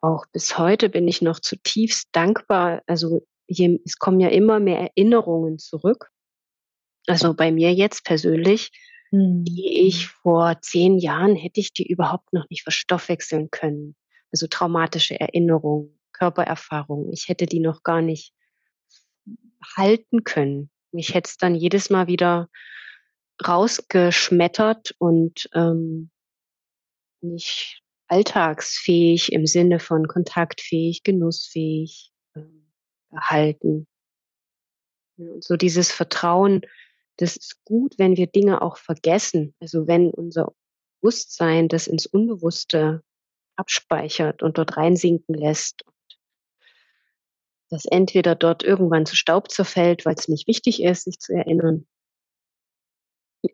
auch 0.00 0.26
bis 0.32 0.58
heute 0.58 0.88
bin 0.88 1.06
ich 1.06 1.22
noch 1.22 1.38
zutiefst 1.38 2.08
dankbar. 2.12 2.82
Also 2.86 3.26
je, 3.46 3.80
es 3.84 3.98
kommen 3.98 4.20
ja 4.20 4.28
immer 4.28 4.58
mehr 4.58 4.78
Erinnerungen 4.78 5.58
zurück. 5.58 6.10
Also 7.06 7.34
bei 7.34 7.52
mir 7.52 7.72
jetzt 7.72 8.04
persönlich, 8.04 8.70
mhm. 9.10 9.44
die 9.44 9.86
ich 9.86 10.08
vor 10.08 10.60
zehn 10.60 10.98
Jahren 10.98 11.36
hätte 11.36 11.60
ich 11.60 11.72
die 11.72 11.86
überhaupt 11.86 12.32
noch 12.32 12.48
nicht 12.50 12.62
verstoffwechseln 12.62 13.50
können. 13.50 13.94
Also 14.32 14.46
traumatische 14.48 15.18
Erinnerungen, 15.20 15.98
Körpererfahrungen. 16.12 17.12
Ich 17.12 17.28
hätte 17.28 17.46
die 17.46 17.60
noch 17.60 17.82
gar 17.82 18.02
nicht 18.02 18.32
halten 19.76 20.24
können. 20.24 20.70
Mich 20.90 21.14
hätte 21.14 21.28
es 21.28 21.36
dann 21.36 21.54
jedes 21.54 21.90
Mal 21.90 22.06
wieder 22.08 22.48
rausgeschmettert 23.46 24.94
und 24.98 25.48
ähm, 25.54 26.10
nicht 27.20 27.81
alltagsfähig 28.12 29.32
im 29.32 29.46
Sinne 29.46 29.80
von 29.80 30.06
kontaktfähig, 30.06 31.02
genussfähig 31.02 32.12
ähm, 32.36 32.70
gehalten. 33.10 33.86
Und 35.16 35.42
so 35.42 35.56
dieses 35.56 35.90
Vertrauen, 35.90 36.60
das 37.16 37.36
ist 37.36 37.64
gut, 37.64 37.94
wenn 37.98 38.18
wir 38.18 38.26
Dinge 38.26 38.60
auch 38.60 38.76
vergessen. 38.76 39.54
Also 39.60 39.86
wenn 39.86 40.10
unser 40.10 40.52
Bewusstsein 41.00 41.68
das 41.68 41.86
ins 41.86 42.04
Unbewusste 42.04 43.02
abspeichert 43.56 44.42
und 44.42 44.58
dort 44.58 44.76
reinsinken 44.76 45.34
lässt 45.34 45.82
und 45.86 45.94
das 47.70 47.86
entweder 47.86 48.34
dort 48.34 48.62
irgendwann 48.62 49.06
zu 49.06 49.16
Staub 49.16 49.50
zerfällt, 49.50 50.04
weil 50.04 50.16
es 50.16 50.28
nicht 50.28 50.46
wichtig 50.46 50.82
ist, 50.82 51.04
sich 51.04 51.18
zu 51.18 51.32
erinnern, 51.32 51.86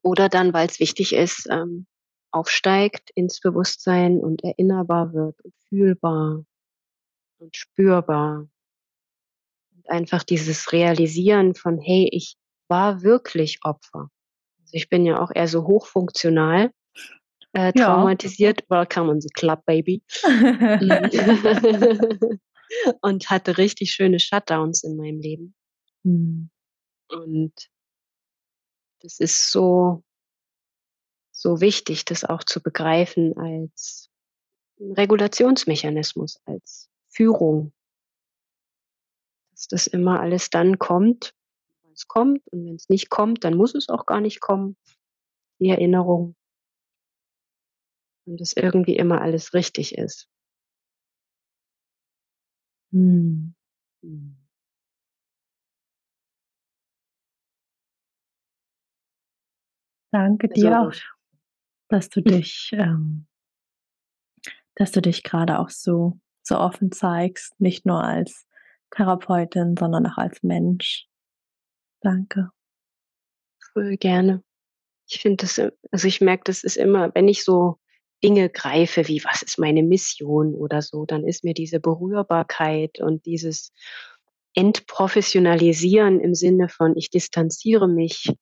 oder 0.03 0.29
dann, 0.29 0.53
weil 0.53 0.67
es 0.67 0.81
wichtig 0.81 1.13
ist, 1.15 1.47
ähm, 1.49 1.87
aufsteigt 2.31 3.11
ins 3.15 3.41
Bewusstsein 3.41 4.21
und 4.21 4.45
erinnerbar 4.45 5.13
wird 5.13 5.41
und 5.43 5.55
fühlbar 5.69 6.45
und 7.39 7.57
spürbar. 7.57 8.49
Und 9.75 9.91
einfach 9.91 10.23
dieses 10.23 10.73
Realisieren 10.73 11.55
von, 11.55 11.79
hey, 11.79 12.09
ich 12.13 12.37
war 12.69 13.03
wirklich 13.03 13.59
Opfer. 13.63 14.11
Also 14.61 14.73
ich 14.73 14.89
bin 14.89 15.07
ja 15.07 15.21
auch 15.21 15.31
eher 15.35 15.49
so 15.49 15.67
hochfunktional 15.67 16.71
äh, 17.53 17.73
traumatisiert. 17.73 18.63
Ja. 18.63 18.81
Welcome 18.81 19.11
on 19.11 19.21
the 19.21 19.31
club, 19.31 19.65
baby. 19.65 20.03
und 23.01 23.31
hatte 23.31 23.59
richtig 23.59 23.93
schöne 23.93 24.21
Shutdowns 24.21 24.85
in 24.85 24.97
meinem 24.97 25.21
Leben. 25.21 25.55
Mhm. 26.03 26.51
Und 27.09 27.71
das 29.01 29.21
ist 29.21 29.51
so, 29.51 30.05
so 31.41 31.61
wichtig, 31.61 32.05
das 32.05 32.25
auch 32.25 32.43
zu 32.43 32.61
begreifen 32.61 33.37
als 33.37 34.11
Regulationsmechanismus, 34.81 36.41
als 36.45 36.91
Führung. 37.09 37.73
Dass 39.53 39.69
das 39.69 39.87
immer 39.87 40.21
alles 40.21 40.51
dann 40.51 40.79
kommt, 40.79 41.35
wenn 41.83 41.93
es 41.93 42.09
kommt. 42.09 42.47
Und 42.49 42.67
wenn 42.67 42.75
es 42.75 42.89
nicht 42.89 43.09
kommt, 43.09 43.45
dann 43.45 43.57
muss 43.57 43.75
es 43.75 43.89
auch 43.89 44.05
gar 44.05 44.21
nicht 44.21 44.41
kommen. 44.41 44.77
Die 45.61 45.69
Erinnerung. 45.69 46.35
Und 48.27 48.41
dass 48.41 48.53
irgendwie 48.53 48.97
immer 48.97 49.21
alles 49.21 49.55
richtig 49.55 49.97
ist. 49.97 50.29
Hm. 52.93 53.55
Hm. 54.03 54.37
Danke 60.11 60.49
dir 60.49 60.81
auch, 60.81 60.93
dass 61.89 62.09
du 62.09 62.21
dich, 62.21 62.71
ähm, 62.73 63.27
dass 64.75 64.93
du 64.93 65.01
dich 65.03 65.23
gerade 65.23 65.59
auch 65.59 65.71
so, 65.71 66.19
so 66.43 66.59
offen 66.59 66.93
zeigst, 66.93 67.59
nicht 67.61 67.87
nur 67.87 68.03
als 68.03 68.47
Therapeutin, 68.91 69.77
sondern 69.79 70.07
auch 70.07 70.19
als 70.19 70.43
Mensch. 70.43 71.07
Danke. 72.01 72.51
Voll 73.73 73.97
gerne. 73.97 74.43
Ich 75.09 75.21
finde 75.21 75.45
das, 75.45 75.61
also 75.91 76.09
ich 76.09 76.21
merke, 76.21 76.45
das 76.45 76.65
ist 76.65 76.77
immer, 76.77 77.15
wenn 77.15 77.29
ich 77.29 77.45
so 77.45 77.79
Dinge 78.23 78.51
greife, 78.51 79.09
wie 79.09 79.23
was 79.25 79.43
ist 79.43 79.59
meine 79.59 79.83
Mission 79.83 80.55
oder 80.55 80.83
so, 80.83 81.07
dann 81.07 81.27
ist 81.27 81.45
mir 81.45 81.55
diese 81.55 81.81
Berührbarkeit 81.81 83.01
und 83.01 83.25
dieses 83.27 83.73
Entprofessionalisieren 84.55 86.21
im 86.21 86.35
Sinne 86.35 86.69
von, 86.69 86.97
ich 86.97 87.11
distanziere 87.11 87.89
mich 87.89 88.33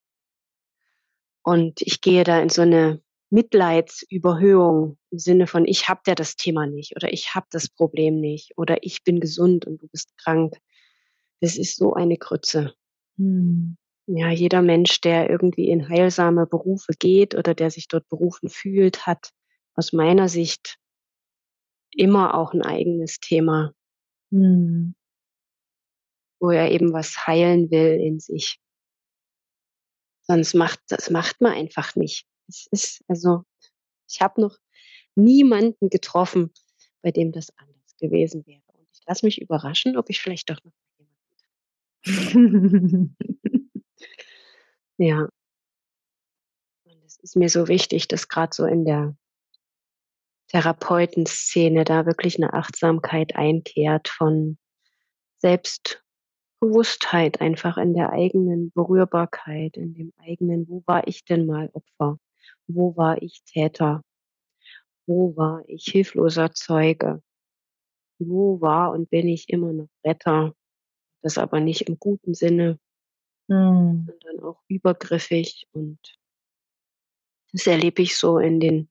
und 1.42 1.82
ich 1.82 2.00
gehe 2.00 2.24
da 2.24 2.40
in 2.40 2.48
so 2.48 2.62
eine 2.62 3.02
Mitleidsüberhöhung 3.30 4.98
im 5.10 5.18
Sinne 5.18 5.46
von, 5.46 5.64
ich 5.64 5.88
habe 5.88 6.02
ja 6.06 6.14
das 6.14 6.36
Thema 6.36 6.66
nicht 6.66 6.94
oder 6.96 7.12
ich 7.12 7.34
habe 7.34 7.46
das 7.50 7.68
Problem 7.68 8.20
nicht 8.20 8.56
oder 8.56 8.78
ich 8.82 9.02
bin 9.02 9.20
gesund 9.20 9.66
und 9.66 9.82
du 9.82 9.88
bist 9.88 10.16
krank. 10.18 10.56
Das 11.40 11.56
ist 11.56 11.76
so 11.76 11.94
eine 11.94 12.16
Krütze. 12.16 12.74
Hm. 13.18 13.76
Ja, 14.08 14.30
jeder 14.30 14.62
Mensch, 14.62 15.00
der 15.00 15.28
irgendwie 15.28 15.68
in 15.68 15.88
heilsame 15.88 16.46
Berufe 16.46 16.92
geht 16.96 17.34
oder 17.34 17.54
der 17.54 17.70
sich 17.70 17.88
dort 17.88 18.08
berufen 18.08 18.48
fühlt, 18.48 19.04
hat 19.04 19.30
aus 19.74 19.92
meiner 19.92 20.28
Sicht 20.28 20.78
immer 21.90 22.34
auch 22.34 22.52
ein 22.52 22.62
eigenes 22.62 23.18
Thema, 23.18 23.72
hm. 24.30 24.94
wo 26.38 26.50
er 26.50 26.70
eben 26.70 26.92
was 26.92 27.26
heilen 27.26 27.70
will 27.72 28.00
in 28.00 28.20
sich. 28.20 28.60
Sonst 30.22 30.54
macht, 30.54 30.80
das 30.88 31.10
macht 31.10 31.40
man 31.40 31.52
einfach 31.52 31.96
nicht. 31.96 32.26
Es 32.48 32.66
ist, 32.70 33.04
also, 33.08 33.42
ich 34.08 34.20
habe 34.20 34.40
noch 34.40 34.56
niemanden 35.14 35.90
getroffen, 35.90 36.52
bei 37.02 37.10
dem 37.10 37.32
das 37.32 37.50
anders 37.56 37.96
gewesen 37.98 38.46
wäre. 38.46 38.62
Und 38.74 38.86
ich 38.92 39.00
lasse 39.06 39.26
mich 39.26 39.40
überraschen, 39.40 39.96
ob 39.96 40.10
ich 40.10 40.20
vielleicht 40.20 40.50
doch 40.50 40.60
noch 40.64 40.72
jemanden. 42.04 43.16
ja. 44.98 45.28
Und 46.84 47.04
es 47.04 47.18
ist 47.18 47.36
mir 47.36 47.48
so 47.48 47.68
wichtig, 47.68 48.08
dass 48.08 48.28
gerade 48.28 48.54
so 48.54 48.64
in 48.66 48.84
der 48.84 49.16
Therapeutenszene 50.48 51.84
da 51.84 52.06
wirklich 52.06 52.36
eine 52.36 52.52
Achtsamkeit 52.52 53.34
einkehrt 53.34 54.08
von 54.08 54.58
selbst 55.38 56.04
Bewusstheit 56.60 57.40
einfach 57.40 57.76
in 57.76 57.94
der 57.94 58.12
eigenen 58.12 58.70
Berührbarkeit, 58.72 59.76
in 59.76 59.94
dem 59.94 60.12
eigenen, 60.18 60.68
wo 60.68 60.82
war 60.86 61.06
ich 61.06 61.24
denn 61.24 61.46
mal 61.46 61.70
Opfer? 61.72 62.18
Wo 62.66 62.96
war 62.96 63.20
ich 63.22 63.42
Täter? 63.44 64.02
Wo 65.06 65.36
war 65.36 65.62
ich 65.68 65.84
hilfloser 65.84 66.52
Zeuge? 66.52 67.22
Wo 68.18 68.60
war 68.60 68.92
und 68.92 69.10
bin 69.10 69.28
ich 69.28 69.48
immer 69.48 69.72
noch 69.72 69.88
Retter? 70.04 70.54
Das 71.22 71.38
aber 71.38 71.60
nicht 71.60 71.82
im 71.82 71.98
guten 71.98 72.34
Sinne, 72.34 72.78
mhm. 73.48 74.06
sondern 74.06 74.44
auch 74.44 74.62
übergriffig. 74.68 75.68
Und 75.72 75.98
das 77.52 77.66
erlebe 77.66 78.02
ich 78.02 78.16
so 78.16 78.38
in 78.38 78.60
den 78.60 78.88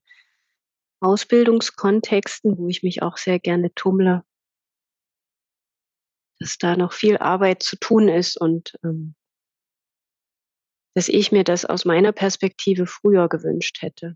Ausbildungskontexten, 1.02 2.58
wo 2.58 2.68
ich 2.68 2.84
mich 2.84 3.02
auch 3.02 3.18
sehr 3.18 3.40
gerne 3.40 3.74
tummle, 3.74 4.24
dass 6.40 6.58
da 6.58 6.76
noch 6.76 6.94
viel 6.94 7.18
Arbeit 7.18 7.64
zu 7.64 7.78
tun 7.78 8.08
ist 8.08 8.40
und 8.40 8.78
ähm, 8.84 9.16
dass 10.96 11.10
ich 11.10 11.32
mir 11.32 11.44
das 11.44 11.66
aus 11.66 11.86
meiner 11.86 12.14
Perspektive 12.14 12.88
früher 12.88 13.28
gewünscht 13.28 13.82
hätte. 13.82 14.16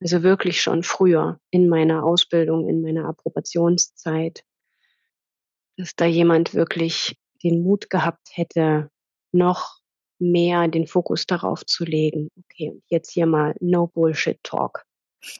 Also 0.00 0.24
wirklich 0.24 0.60
schon 0.60 0.82
früher 0.82 1.40
in 1.50 1.68
meiner 1.68 2.04
Ausbildung, 2.04 2.68
in 2.68 2.82
meiner 2.82 3.06
Approbationszeit. 3.06 4.44
Dass 5.76 5.94
da 5.94 6.04
jemand 6.04 6.54
wirklich 6.54 7.16
den 7.44 7.62
Mut 7.62 7.88
gehabt 7.88 8.28
hätte, 8.32 8.90
noch 9.30 9.78
mehr 10.18 10.66
den 10.68 10.86
Fokus 10.86 11.26
darauf 11.26 11.64
zu 11.64 11.84
legen. 11.84 12.28
Okay, 12.36 12.70
und 12.70 12.82
jetzt 12.88 13.12
hier 13.12 13.26
mal 13.26 13.54
No 13.60 13.86
Bullshit 13.86 14.38
Talk. 14.42 14.84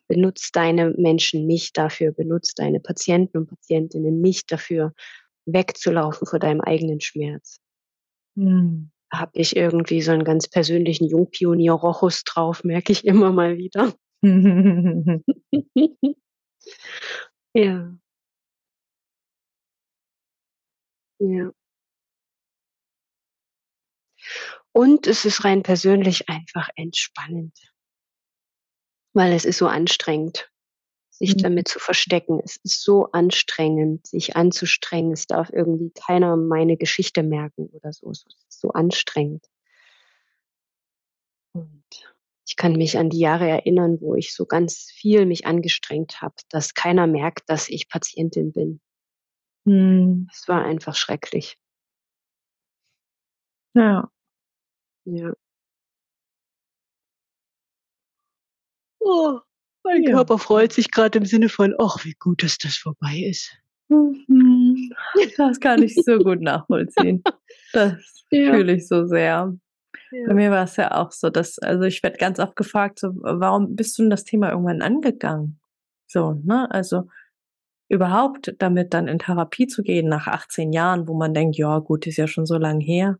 Benutzt 0.07 0.55
deine 0.55 0.90
Menschen 0.90 1.46
nicht 1.48 1.77
dafür, 1.77 2.12
benutzt 2.12 2.61
deine 2.61 2.79
Patienten 2.79 3.38
und 3.38 3.48
Patientinnen 3.48 4.20
nicht 4.20 4.51
dafür, 4.53 4.92
wegzulaufen 5.44 6.27
vor 6.27 6.38
deinem 6.38 6.61
eigenen 6.61 7.01
Schmerz. 7.01 7.59
Mhm. 8.37 8.92
Habe 9.12 9.33
ich 9.35 9.57
irgendwie 9.57 10.01
so 10.01 10.12
einen 10.12 10.25
ganz 10.25 10.48
persönlichen 10.48 11.07
Jungpionier 11.07 11.72
Rochus 11.72 12.25
drauf, 12.25 12.64
merke 12.64 12.92
ich 12.92 13.05
immer 13.05 13.31
mal 13.33 13.59
wieder. 13.59 13.92
ja. 17.55 17.92
Ja. 21.20 21.53
Und 24.72 25.07
es 25.07 25.25
ist 25.25 25.44
rein 25.44 25.62
persönlich 25.62 26.29
einfach 26.29 26.68
entspannend. 26.77 27.57
Weil 29.14 29.33
es 29.33 29.44
ist 29.44 29.59
so 29.59 29.66
anstrengend, 29.66 30.51
sich 31.23 31.37
mhm. 31.37 31.43
damit 31.43 31.69
zu 31.69 31.79
verstecken. 31.79 32.41
Es 32.45 32.57
ist 32.57 32.83
so 32.83 33.07
anstrengend, 33.13 34.07
sich 34.09 34.35
anzustrengen. 34.35 35.13
Es 35.13 35.27
darf 35.29 35.51
irgendwie 35.53 35.91
keiner 35.91 36.37
meine 36.37 36.77
Geschichte 36.77 37.23
merken 37.23 37.67
oder 37.67 37.93
so. 37.93 38.11
Es 38.11 38.25
ist 38.49 38.61
so 38.61 38.71
anstrengend. 38.71 39.47
Und 41.53 41.85
ich 42.45 42.57
kann 42.57 42.73
mich 42.73 42.99
an 42.99 43.09
die 43.09 43.21
Jahre 43.21 43.49
erinnern, 43.49 43.99
wo 44.01 44.17
ich 44.17 44.35
so 44.35 44.47
ganz 44.47 44.91
viel 44.91 45.25
mich 45.25 45.47
angestrengt 45.47 46.21
habe, 46.21 46.35
dass 46.49 46.75
keiner 46.75 47.07
merkt, 47.07 47.49
dass 47.49 47.69
ich 47.69 47.89
Patientin 47.89 48.53
bin. 48.53 48.81
Mhm. 49.65 50.29
Es 50.33 50.49
war 50.49 50.65
einfach 50.65 50.97
schrecklich. 50.97 51.57
Ja. 53.75 54.11
Ja. 55.05 55.33
Oh, 59.01 59.41
mein 59.85 60.05
Ja. 60.05 60.11
Körper 60.12 60.38
freut 60.38 60.73
sich 60.73 60.90
gerade 60.90 61.18
im 61.18 61.27
Sinne 61.27 61.49
von: 61.49 61.75
„Ach, 61.81 62.05
wie 62.05 62.14
gut, 62.18 62.42
dass 62.42 62.59
das 62.59 62.77
vorbei 62.77 63.18
ist.“ 63.29 63.51
Mhm. 63.90 64.90
Das 65.37 65.61
kann 65.61 65.83
ich 65.83 66.05
so 66.05 66.21
gut 66.21 66.40
nachvollziehen. 66.40 67.27
Das 67.73 67.95
Ja. 68.33 68.53
fühle 68.53 68.75
ich 68.75 68.88
so 68.88 69.07
sehr. 69.07 69.55
Bei 70.25 70.35
Ja. 70.35 70.35
mir 70.35 70.51
war 70.53 70.64
es 70.64 70.77
ja 70.77 70.92
auch 70.97 71.12
so, 71.12 71.31
dass 71.31 71.59
also, 71.61 71.85
ich 71.85 72.03
werde 72.03 72.18
ganz 72.18 72.40
oft 72.40 72.57
gefragt 72.57 73.01
so: 73.01 73.11
„Warum 73.23 73.77
bist 73.77 73.99
du 73.99 74.05
'n 74.05 74.11
das 74.11 74.25
Thema 74.25 74.51
irgendwann 74.51 74.83
angegangen?“ 74.83 75.61
So, 76.09 76.35
ne? 76.45 76.71
Also, 76.73 77.09
überhaupt 77.88 78.55
damit 78.61 78.95
dann 78.95 79.09
in 79.09 79.18
Therapie 79.21 79.66
zu 79.68 79.83
gehen 79.85 80.09
nach 80.09 80.29
18 80.29 80.73
Jahren, 80.75 81.09
wo 81.09 81.14
man 81.16 81.35
denkt: 81.35 81.57
„Ja 81.59 81.79
gut, 81.81 82.07
ist 82.09 82.18
ja 82.18 82.29
schon 82.29 82.47
so 82.47 82.59
lang 82.59 82.81
her.“ 82.81 83.18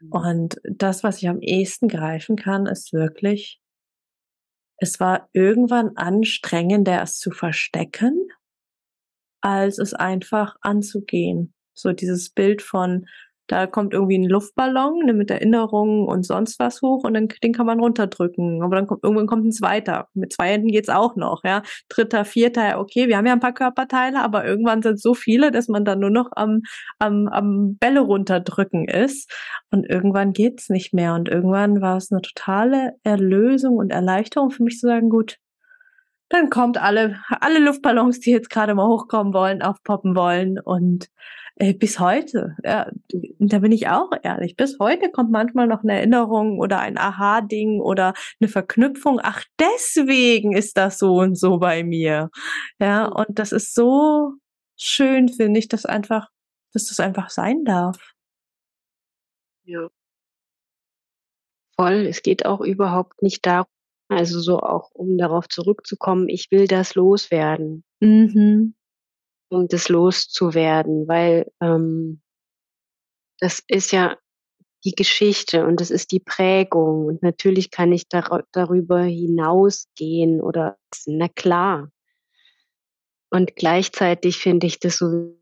Mhm. 0.00 0.10
Und 0.10 0.60
das, 0.64 1.04
was 1.04 1.18
ich 1.22 1.28
am 1.30 1.40
ehesten 1.42 1.88
greifen 1.88 2.36
kann, 2.36 2.66
ist 2.66 2.92
wirklich 2.94 3.59
es 4.80 4.98
war 4.98 5.28
irgendwann 5.32 5.96
anstrengender, 5.96 7.02
es 7.02 7.18
zu 7.18 7.30
verstecken 7.30 8.28
als 9.40 9.78
es 9.78 9.94
einfach 9.94 10.56
anzugehen. 10.60 11.54
So 11.72 11.92
dieses 11.92 12.30
Bild 12.30 12.62
von, 12.62 13.06
da 13.50 13.66
kommt 13.66 13.92
irgendwie 13.94 14.16
'n 14.16 14.28
Luftballon, 14.28 15.04
ne, 15.06 15.12
mit 15.12 15.30
Erinnerungen 15.30 16.06
und 16.06 16.24
sonst 16.26 16.58
was 16.60 16.82
hoch 16.82 17.04
und 17.04 17.14
dann 17.14 17.28
den 17.42 17.52
kann 17.52 17.66
man 17.66 17.80
runterdrücken. 17.80 18.62
Aber 18.62 18.76
dann 18.76 18.86
kommt 18.86 19.04
irgendwann 19.04 19.26
kommt 19.26 19.44
'n 19.46 19.52
zweiter. 19.52 20.08
Mit 20.14 20.32
2 20.32 20.48
Händen 20.48 20.68
geht's 20.68 20.88
auch 20.88 21.16
noch, 21.16 21.42
ja. 21.44 21.62
3., 21.88 22.24
4., 22.24 22.68
ja 22.68 22.78
okay, 22.78 23.08
wir 23.08 23.16
haben 23.16 23.26
ja 23.26 23.32
'n 23.34 23.40
paar 23.40 23.52
Körperteile, 23.54 24.20
aber 24.22 24.46
irgendwann 24.46 24.82
sind's 24.82 25.02
so 25.02 25.14
viele, 25.14 25.50
dass 25.50 25.68
man 25.68 25.84
dann 25.84 26.00
nur 26.00 26.10
noch 26.10 26.30
am 26.36 26.62
am 26.98 27.28
am 27.28 27.76
Bälle 27.78 28.00
runterdrücken 28.00 28.86
ist 28.88 29.30
und 29.70 29.84
irgendwann 29.88 30.32
geht's 30.32 30.68
nicht 30.70 30.94
mehr. 30.94 31.14
Und 31.14 31.28
irgendwann 31.28 31.80
war's 31.80 32.10
'ne 32.10 32.20
totale 32.22 32.92
Erlösung 33.04 33.76
und 33.78 33.90
Erleichterung 33.92 34.50
für 34.50 34.62
mich 34.64 34.78
zu 34.78 34.86
sagen: 34.88 35.08
„Gut, 35.10 35.36
dann 36.30 36.50
kommt 36.50 36.78
alle 36.78 37.18
alle 37.40 37.58
Luftballons, 37.60 38.20
die 38.20 38.30
jetzt 38.32 38.50
grade 38.50 38.74
mal 38.74 38.86
hochkommen 38.88 39.34
wollen, 39.34 39.62
aufpoppen 39.62 40.16
wollen.“ 40.16 40.58
Und, 40.60 41.08
äh, 41.56 41.74
bis 41.74 42.00
heute, 42.00 42.56
ja, 42.64 42.90
da 43.40 43.58
bin 43.60 43.72
ich 43.72 43.88
auch 43.88 44.10
ehrlich, 44.22 44.56
bis 44.56 44.78
heute 44.80 45.10
kommt 45.10 45.30
manchmal 45.32 45.66
noch 45.68 45.82
'ne 45.84 45.94
Erinnerung 45.98 46.58
oder 46.60 46.80
ein 46.80 46.98
Aha-Ding 46.98 47.80
oder 47.80 48.14
'ne 48.40 48.48
Verknüpfung: 48.48 49.20
„Ach, 49.22 49.44
deswegen 49.60 50.52
ist 50.56 50.76
das 50.78 50.98
so 50.98 51.16
und 51.20 51.36
so 51.38 51.58
bei 51.58 51.84
mir.“ 51.84 52.30
Ja, 52.80 53.08
Mhm. 53.08 53.12
und 53.16 53.38
das 53.38 53.52
ist 53.52 53.74
so 53.74 54.32
schön, 54.78 55.28
finde 55.28 55.60
ich, 55.60 55.68
dass 55.68 55.86
einfach 55.86 56.28
dass 56.72 56.86
das 56.86 57.00
einfach 57.00 57.30
sein 57.30 57.64
darf. 57.64 58.12
Ja. 59.66 59.90
Voll, 61.78 62.06
es 62.06 62.22
geht 62.22 62.44
auch 62.46 62.60
überhaupt 62.60 63.22
nicht 63.22 63.46
darum 63.46 63.66
also, 64.10 64.40
so 64.40 64.58
auch 64.60 64.90
um 64.92 65.16
darauf 65.18 65.48
zurückzukommen, 65.48 66.28
ich 66.28 66.50
will 66.50 66.66
das 66.66 66.94
loswerden. 66.94 67.84
Mhm. 68.00 68.74
Um 69.50 69.68
das 69.68 69.88
loszuwerden, 69.88 71.08
weil, 71.08 71.50
ähm 71.60 72.20
das 73.40 73.62
ist 73.68 73.90
ja 73.90 74.16
die 74.84 74.92
Geschichte 74.92 75.66
und 75.66 75.80
das 75.80 75.90
ist 75.90 76.12
die 76.12 76.20
Prägung 76.20 77.06
und 77.06 77.22
natürlich 77.22 77.70
kann 77.70 77.92
ich 77.92 78.08
darü 78.08 78.42
darüber 78.52 79.02
hinausgehen 79.02 80.40
oder 80.40 80.78
na 81.06 81.28
klar. 81.28 81.90
Und 83.32 83.54
gleichzeitig 83.56 84.38
finde 84.38 84.66
ich 84.66 84.80
das 84.80 84.98
so 84.98 85.36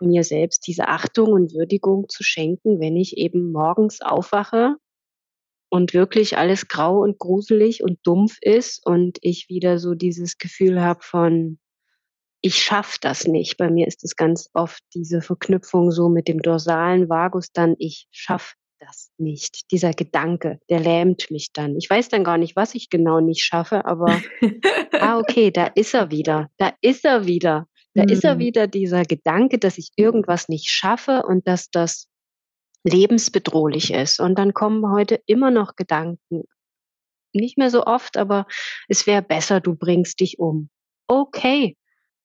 mir 0.00 0.24
selbst 0.24 0.66
diese 0.66 0.88
Achtung 0.88 1.32
und 1.32 1.54
Würdigung 1.54 2.08
zu 2.08 2.22
schenken, 2.22 2.80
wenn 2.80 2.96
ich 2.96 3.16
eben 3.16 3.52
morgens 3.52 4.00
aufwache 4.00 4.76
und 5.70 5.94
wirklich 5.94 6.38
alles 6.38 6.68
grau 6.68 7.00
und 7.00 7.18
gruselig 7.18 7.82
und 7.82 7.98
dumpf 8.04 8.38
ist 8.40 8.84
und 8.86 9.18
ich 9.22 9.48
wieder 9.48 9.78
so 9.78 9.94
dieses 9.94 10.38
Gefühl 10.38 10.80
habe 10.82 11.00
von: 11.02 11.58
„Ich 12.42 12.56
schaffe 12.56 12.98
das 13.00 13.26
nicht.“ 13.26 13.56
Bei 13.58 13.70
mir 13.70 13.86
ist 13.86 14.04
es 14.04 14.16
ganz 14.16 14.50
oft 14.54 14.82
diese 14.94 15.20
Verknüpfung 15.22 15.90
so 15.90 16.08
mit 16.08 16.28
dem 16.28 16.40
dorsalen 16.42 17.08
Vagus 17.08 17.52
dann: 17.52 17.74
„Ich 17.78 18.06
schaffe 18.10 18.54
das 18.80 19.10
nicht.“ 19.18 19.70
Dieser 19.72 19.92
Gedanke, 19.92 20.60
der 20.70 20.80
lähmt 20.80 21.30
mich 21.30 21.52
dann. 21.52 21.76
Ich 21.76 21.90
weiß 21.90 22.08
dann 22.08 22.24
gar 22.24 22.38
nicht, 22.38 22.56
was 22.56 22.74
ich 22.74 22.90
genau 22.90 23.20
nicht 23.20 23.44
schaffe, 23.44 23.84
aber 23.86 24.24
ah, 24.98 25.18
okay, 25.18 25.50
da 25.50 25.66
ist 25.66 25.94
er 25.94 26.10
wieder. 26.10 26.50
Da 26.58 26.72
ist 26.80 27.04
er 27.04 27.26
wieder. 27.26 27.68
Da 27.94 28.02
ist 28.04 28.24
er 28.24 28.34
Mhm. 28.34 28.38
wieder, 28.38 28.66
dieser 28.68 29.04
Gedanke, 29.04 29.58
dass 29.58 29.78
ich 29.78 29.90
irgendwas 29.96 30.48
nicht 30.48 30.70
schaffe 30.70 31.24
und 31.26 31.46
dass 31.48 31.70
das 31.70 32.06
lebensbedrohlich 32.88 33.92
ist. 33.92 34.20
Und 34.20 34.38
dann 34.38 34.54
kommen 34.54 34.90
heute 34.92 35.20
immer 35.26 35.50
noch 35.50 35.76
Gedanken. 35.76 36.44
Nicht 37.34 37.58
mehr 37.58 37.70
so 37.70 37.84
oft, 37.86 38.16
aber: 38.18 38.46
„Es 38.88 39.06
wäre 39.06 39.22
besser, 39.22 39.60
du 39.60 39.74
bringst 39.76 40.20
dich 40.20 40.38
um.“ 40.38 40.70
Okay, 41.08 41.76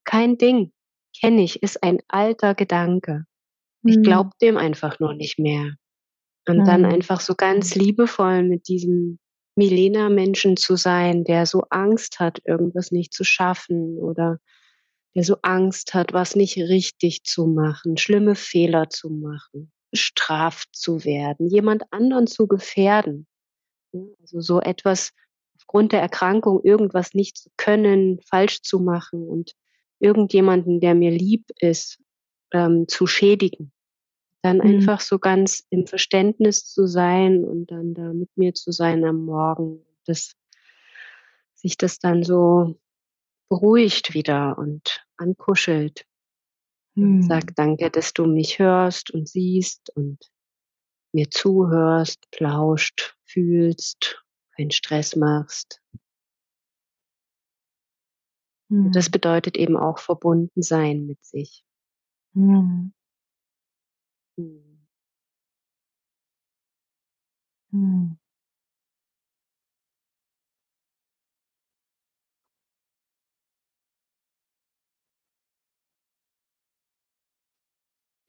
kein 0.05 0.37
Ding. 0.37 0.73
Kenne 1.19 1.43
ich, 1.43 1.63
ist 1.63 1.83
ein 1.83 1.99
alter 2.09 2.55
Gedanke. 2.55 3.25
Ich 3.85 4.01
glaube 4.01 4.29
Mhm. 4.29 4.33
dem 4.41 4.57
einfach 4.57 4.99
nur 4.99 5.13
nicht 5.15 5.39
mehr. 5.39 5.75
Und 6.47 6.67
dann 6.67 6.85
Mhm. 6.85 6.85
einfach 6.85 7.21
so 7.21 7.35
ganz 7.35 7.75
liebevoll 7.75 8.43
mit 8.43 8.67
diesem 8.67 9.19
Milena-Menschen 9.55 10.57
zu 10.57 10.75
sein, 10.77 11.23
der 11.25 11.45
so 11.45 11.63
Angst 11.69 12.19
hat, 12.19 12.39
irgendwas 12.45 12.91
nicht 12.91 13.13
zu 13.13 13.23
schaffen 13.23 13.97
oder 13.99 14.39
der 15.15 15.23
so 15.23 15.37
Angst 15.43 15.93
hat, 15.95 16.13
was 16.13 16.35
nicht 16.35 16.57
richtig 16.57 17.23
zu 17.23 17.47
machen, 17.47 17.97
schlimme 17.97 18.35
Fehler 18.35 18.89
zu 18.89 19.09
machen, 19.09 19.71
bestraft 19.93 20.69
zu 20.71 21.05
werden, 21.05 21.45
jemand 21.45 21.83
anderen 21.91 22.25
zu 22.25 22.47
gefährden. 22.47 23.27
Also, 23.93 24.41
so 24.41 24.59
etwas 24.59 25.13
aufgrund 25.55 25.91
der 25.91 26.01
Erkrankung 26.01 26.63
irgendwas 26.63 27.13
nicht 27.13 27.37
zu 27.37 27.51
können, 27.57 28.19
falsch 28.27 28.63
zu 28.63 28.79
machen 28.79 29.27
und 29.27 29.53
irgendjemanden, 29.99 30.79
der 30.79 30.95
mir 30.95 31.11
lieb 31.11 31.45
ist, 31.59 31.99
ähm, 32.53 32.87
zu 32.87 33.05
schädigen. 33.05 33.71
Dann 34.41 34.57
Mhm. 34.57 34.63
einfach 34.63 34.99
so 34.99 35.19
ganz 35.19 35.63
im 35.69 35.85
Verständnis 35.85 36.65
zu 36.65 36.87
sein 36.87 37.43
und 37.45 37.67
dann 37.69 37.93
da 37.93 38.13
mit 38.13 38.35
mir 38.35 38.55
zu 38.55 38.71
sein 38.71 39.05
am 39.05 39.23
Morgen, 39.25 39.85
dass 40.07 40.33
sich 41.53 41.77
das 41.77 41.99
dann 41.99 42.23
so 42.23 42.79
beruhigt 43.47 44.15
wieder 44.15 44.57
und 44.57 45.05
ankuschelt 45.17 46.07
und 46.99 47.17
Mhm. 47.17 47.21
sagt: 47.23 47.57
„Danke, 47.59 47.89
dass 47.91 48.13
du 48.13 48.25
mich 48.25 48.59
hörst 48.59 49.11
und 49.11 49.27
siehst 49.29 49.91
und 49.95 50.19
mir 51.13 51.29
zuhörst, 51.31 52.25
lauscht, 52.39 53.15
fühlst, 53.25 54.23
keinen 54.55 54.71
Stress 54.71 55.15
machst.“ 55.15 55.81
Und 58.83 58.95
das 58.95 59.09
bedeutet 59.09 59.55
eben 59.57 59.77
auch 59.77 59.99
verbunden 59.99 60.61
sein 60.61 61.05
mit 61.05 61.23
sich. 61.23 61.63
Mhm. 62.35 62.93
Mhm. 67.71 68.15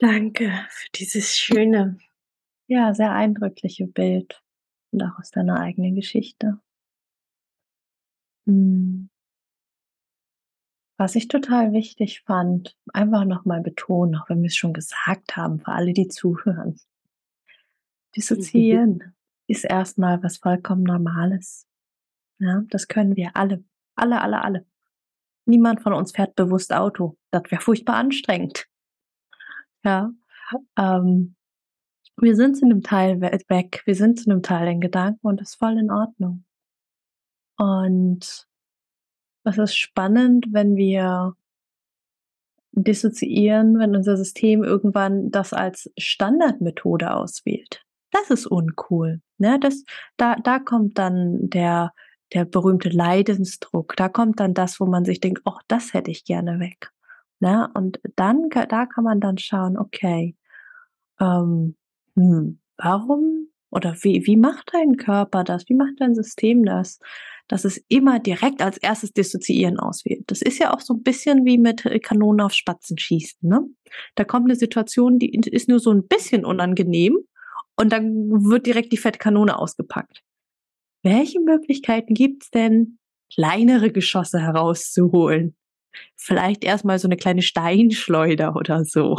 Danke 0.07 0.53
für 0.69 0.88
dieses 0.97 1.38
schöne, 1.38 1.97
ja, 2.67 2.93
sehr 2.93 3.12
eindrückliche 3.12 3.87
Bild 3.87 4.43
und 4.90 5.03
auch 5.03 5.19
aus 5.19 5.31
deiner 5.31 5.59
eigenen 5.59 5.95
Geschichte. 5.95 6.61
Hm. 8.47 9.09
Was 10.99 11.14
ich 11.14 11.29
total 11.29 11.73
wichtig 11.73 12.21
fand, 12.21 12.77
einfach 12.93 13.25
noch 13.25 13.47
mal 13.47 13.62
betonen, 13.62 14.17
auch 14.17 14.29
wenn 14.29 14.43
wir 14.43 14.49
es 14.49 14.57
schon 14.57 14.75
gesagt 14.75 15.38
haben, 15.38 15.61
für 15.61 15.73
alle, 15.73 15.95
die 15.95 16.09
zuhören. 16.09 16.79
Dissoziieren 18.14 19.14
ist 19.47 19.64
erst 19.64 19.97
mal 19.97 20.23
was 20.23 20.37
vollkommen 20.37 20.83
Normales. 20.83 21.67
Ja, 22.40 22.62
das 22.69 22.88
können 22.88 23.17
wir 23.17 23.35
alle. 23.37 23.64
Alle, 23.95 24.21
alle, 24.21 24.43
alle. 24.43 24.67
Niemand 25.47 25.81
von 25.81 25.95
uns 25.95 26.12
fährt 26.12 26.35
bewusst 26.35 26.75
Auto. 26.75 27.17
Das 27.31 27.45
wäre 27.51 27.62
furchtbar 27.62 27.97
anstrengend. 27.97 28.69
Ja, 29.85 30.11
ähm, 30.79 31.37
wir 32.18 32.37
sind 32.37 32.57
zu 32.59 32.66
'nem 32.66 32.83
Teil 32.83 33.20
we 33.20 33.31
weg. 33.49 33.83
Wir 33.87 33.94
sind 33.97 34.20
zu 34.20 34.31
'nem 34.31 34.42
Teil 34.42 34.68
in 34.68 34.81
Gedanken 34.81 35.27
und 35.27 35.40
das 35.40 35.51
ist 35.51 35.57
voll 35.57 35.79
in 35.79 35.90
Ordnung. 35.90 36.44
Und 37.59 38.47
es 39.47 39.59
ist 39.59 39.77
spannend, 39.77 40.47
wenn 40.53 40.77
wir 40.77 41.35
dissoziieren, 42.73 43.79
wenn 43.79 43.94
unser 43.94 44.16
System 44.16 44.64
irgendwann 44.64 45.31
das 45.31 45.53
als 45.53 45.90
Standardmethode 45.97 47.14
auswählt. 47.14 47.83
Das 48.11 48.31
ist 48.31 48.47
uncool, 48.47 49.20
ne? 49.38 49.59
Das 49.61 49.85
da 50.16 50.35
da 50.37 50.59
kommt 50.59 50.99
dann 50.99 51.49
der 51.51 51.92
der 52.33 52.44
berühmte 52.44 52.88
Leidensdruck. 52.88 53.94
Da 53.97 54.09
kommt 54.09 54.40
dann 54.40 54.55
das, 54.55 54.81
wo 54.81 54.87
man 54.87 55.05
sich 55.05 55.20
denkt: 55.20 55.42
„Och, 55.47 55.61
das 55.68 55.94
hätte 55.94 56.11
ich 56.11 56.25
gerne 56.25 56.59
weg“, 56.59 56.90
ne? 57.40 57.70
Und 57.75 58.01
dann 58.16 58.49
da 58.51 58.87
kann 58.87 59.05
man 59.05 59.20
dann 59.20 59.38
schauen, 59.38 59.79
okay, 59.79 60.37
ähm, 61.20 61.77
hm, 62.16 62.61
warum 62.79 63.49
oder 63.70 63.97
wie 64.03 64.27
wie 64.27 64.37
macht 64.38 64.70
dein 64.75 64.97
Körper 64.99 65.44
das? 65.44 65.68
Wie 65.68 65.75
macht 65.75 65.94
dein 66.01 66.14
System 66.16 66.64
das, 66.64 67.01
dass 67.49 67.64
es 67.66 67.79
immer 67.88 68.20
direkt 68.20 68.62
als 68.62 68.79
erstes 68.79 69.12
Dissoziieren 69.14 69.79
auswählt? 69.81 70.25
Das 70.29 70.42
ist 70.42 70.59
ja 70.61 70.75
auch 70.75 70.81
so 70.81 70.94
'n 70.94 71.03
bisschen 71.05 71.44
wie 71.47 71.59
mit, 71.59 71.85
Kanonen 72.05 72.40
auf 72.42 72.53
Spatzen 72.55 72.99
schießen, 72.99 73.49
ne? 73.49 73.62
Da 74.16 74.25
kommt 74.25 74.49
'ne 74.49 74.57
Situation, 74.57 75.18
die 75.20 75.31
ist 75.51 75.68
nur 75.68 75.81
so 75.81 75.90
'n 75.92 76.07
bisschen 76.09 76.44
unangenehm 76.47 77.18
und 77.77 77.92
dann 77.92 78.31
wird 78.51 78.66
direkt 78.66 78.92
die 78.92 78.99
fette 78.99 79.18
Kanone 79.20 79.59
ausgepackt. 79.59 80.23
Welche 81.05 81.40
Möglichkeiten 81.40 82.14
gibt's 82.14 82.51
denn, 82.51 82.99
kleinere 83.35 83.92
Geschosse 83.92 84.40
herauszuholen? 84.40 85.55
Vielleicht 86.16 86.64
erst 86.64 86.85
mal 86.85 86.98
so 86.98 87.09
'ne 87.09 87.16
kleine 87.16 87.42
Steinschleuder 87.42 88.57
oder 88.57 88.85
so. 88.85 89.18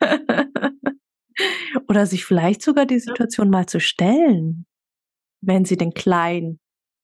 Oder 1.88 2.06
sich 2.06 2.24
vielleicht 2.26 2.62
sogar 2.62 2.86
die. 2.86 2.98
Situation 3.00 3.50
mal 3.50 3.66
zu 3.66 3.80
stellen, 3.80 4.66
wenn 5.42 5.64
sie 5.66 5.76
denn 5.78 5.94
klein 5.94 6.58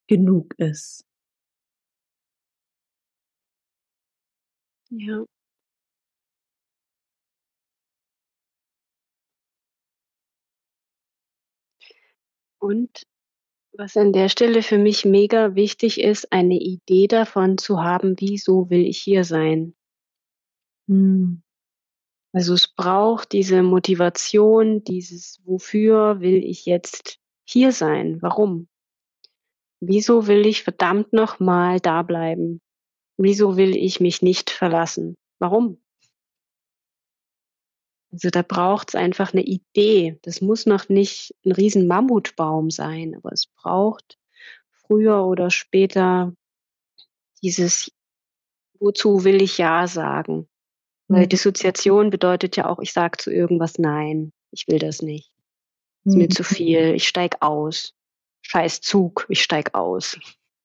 genug 0.09 0.55
ist. 0.59 1.03
Ja. 4.91 5.25
Und 12.63 13.03
was 13.79 13.97
an 13.97 14.13
der 14.13 14.29
Stelle 14.29 14.63
für 14.63 14.79
mich 14.79 15.05
mega 15.05 15.55
wichtig 15.55 16.01
ist, 16.01 16.33
eine 16.33 16.57
Idee 16.59 17.07
davon 17.07 17.59
zu 17.59 17.83
haben: 17.83 18.15
„Wieso 18.19 18.71
will 18.71 18.87
ich 18.87 18.99
hier 18.99 19.25
sein?“ 19.25 19.75
Mhm. 20.89 21.43
Also, 22.35 22.55
es 22.55 22.69
braucht 22.69 23.33
diese 23.33 23.63
Motivation, 23.63 24.85
dieses: 24.85 25.41
„Wofür 25.45 26.21
will 26.21 26.45
ich 26.45 26.67
jetzt 26.67 27.19
hier 27.49 27.73
sein? 27.73 28.19
Warum?“ 28.23 28.69
Wieso 29.85 30.29
will 30.29 30.47
ich 30.47 30.63
verdammt 30.63 31.13
noch 31.13 31.41
mal 31.41 31.81
da 31.81 32.03
bleiben? 32.03 32.61
Wieso 33.19 33.57
will 33.59 33.77
ich 33.77 34.01
mich 34.01 34.23
nicht 34.23 34.51
verlassen? 34.51 35.17
Warum? 35.41 35.82
Also, 38.13 38.29
da 38.29 38.43
braucht's 38.43 38.95
einfach 38.95 39.33
'ne 39.33 39.43
Idee. 39.43 40.19
Das 40.23 40.43
muss 40.43 40.67
noch 40.67 40.89
nicht 40.91 41.35
'n 41.47 41.53
riesen 41.53 41.87
Mammutbaum 41.87 42.71
sein, 42.71 43.15
aber 43.17 43.33
es 43.33 43.47
braucht 43.47 44.19
früher 44.87 45.25
oder 45.27 45.51
später 45.51 46.35
dieses: 47.43 47.91
„Wozu 48.81 49.25
will 49.25 49.43
ich 49.43 49.59
ja 49.59 49.87
sagen?“ 49.89 50.49
Weil 51.09 51.25
Mhm. 51.25 51.31
Dissoziation 51.31 52.11
bedeutet 52.11 52.57
ja 52.57 52.69
auch, 52.69 52.81
ich 52.81 52.93
sage 52.93 53.19
zu 53.19 53.33
irgendwas 53.33 53.79
„Nein, 53.79 54.33
ich 54.53 54.69
will 54.69 54.79
das 54.81 55.03
nicht. 55.03 55.31
Ist 56.07 56.17
mir 56.17 56.27
Mhm. 56.27 56.31
zu 56.31 56.45
viel, 56.45 56.95
ich 56.95 57.09
steige 57.09 57.43
aus. 57.43 57.95
Scheiß 58.43 58.81
Zug, 58.83 59.27
ich 59.31 59.43
steige 59.43 59.75
aus.“ 59.75 60.19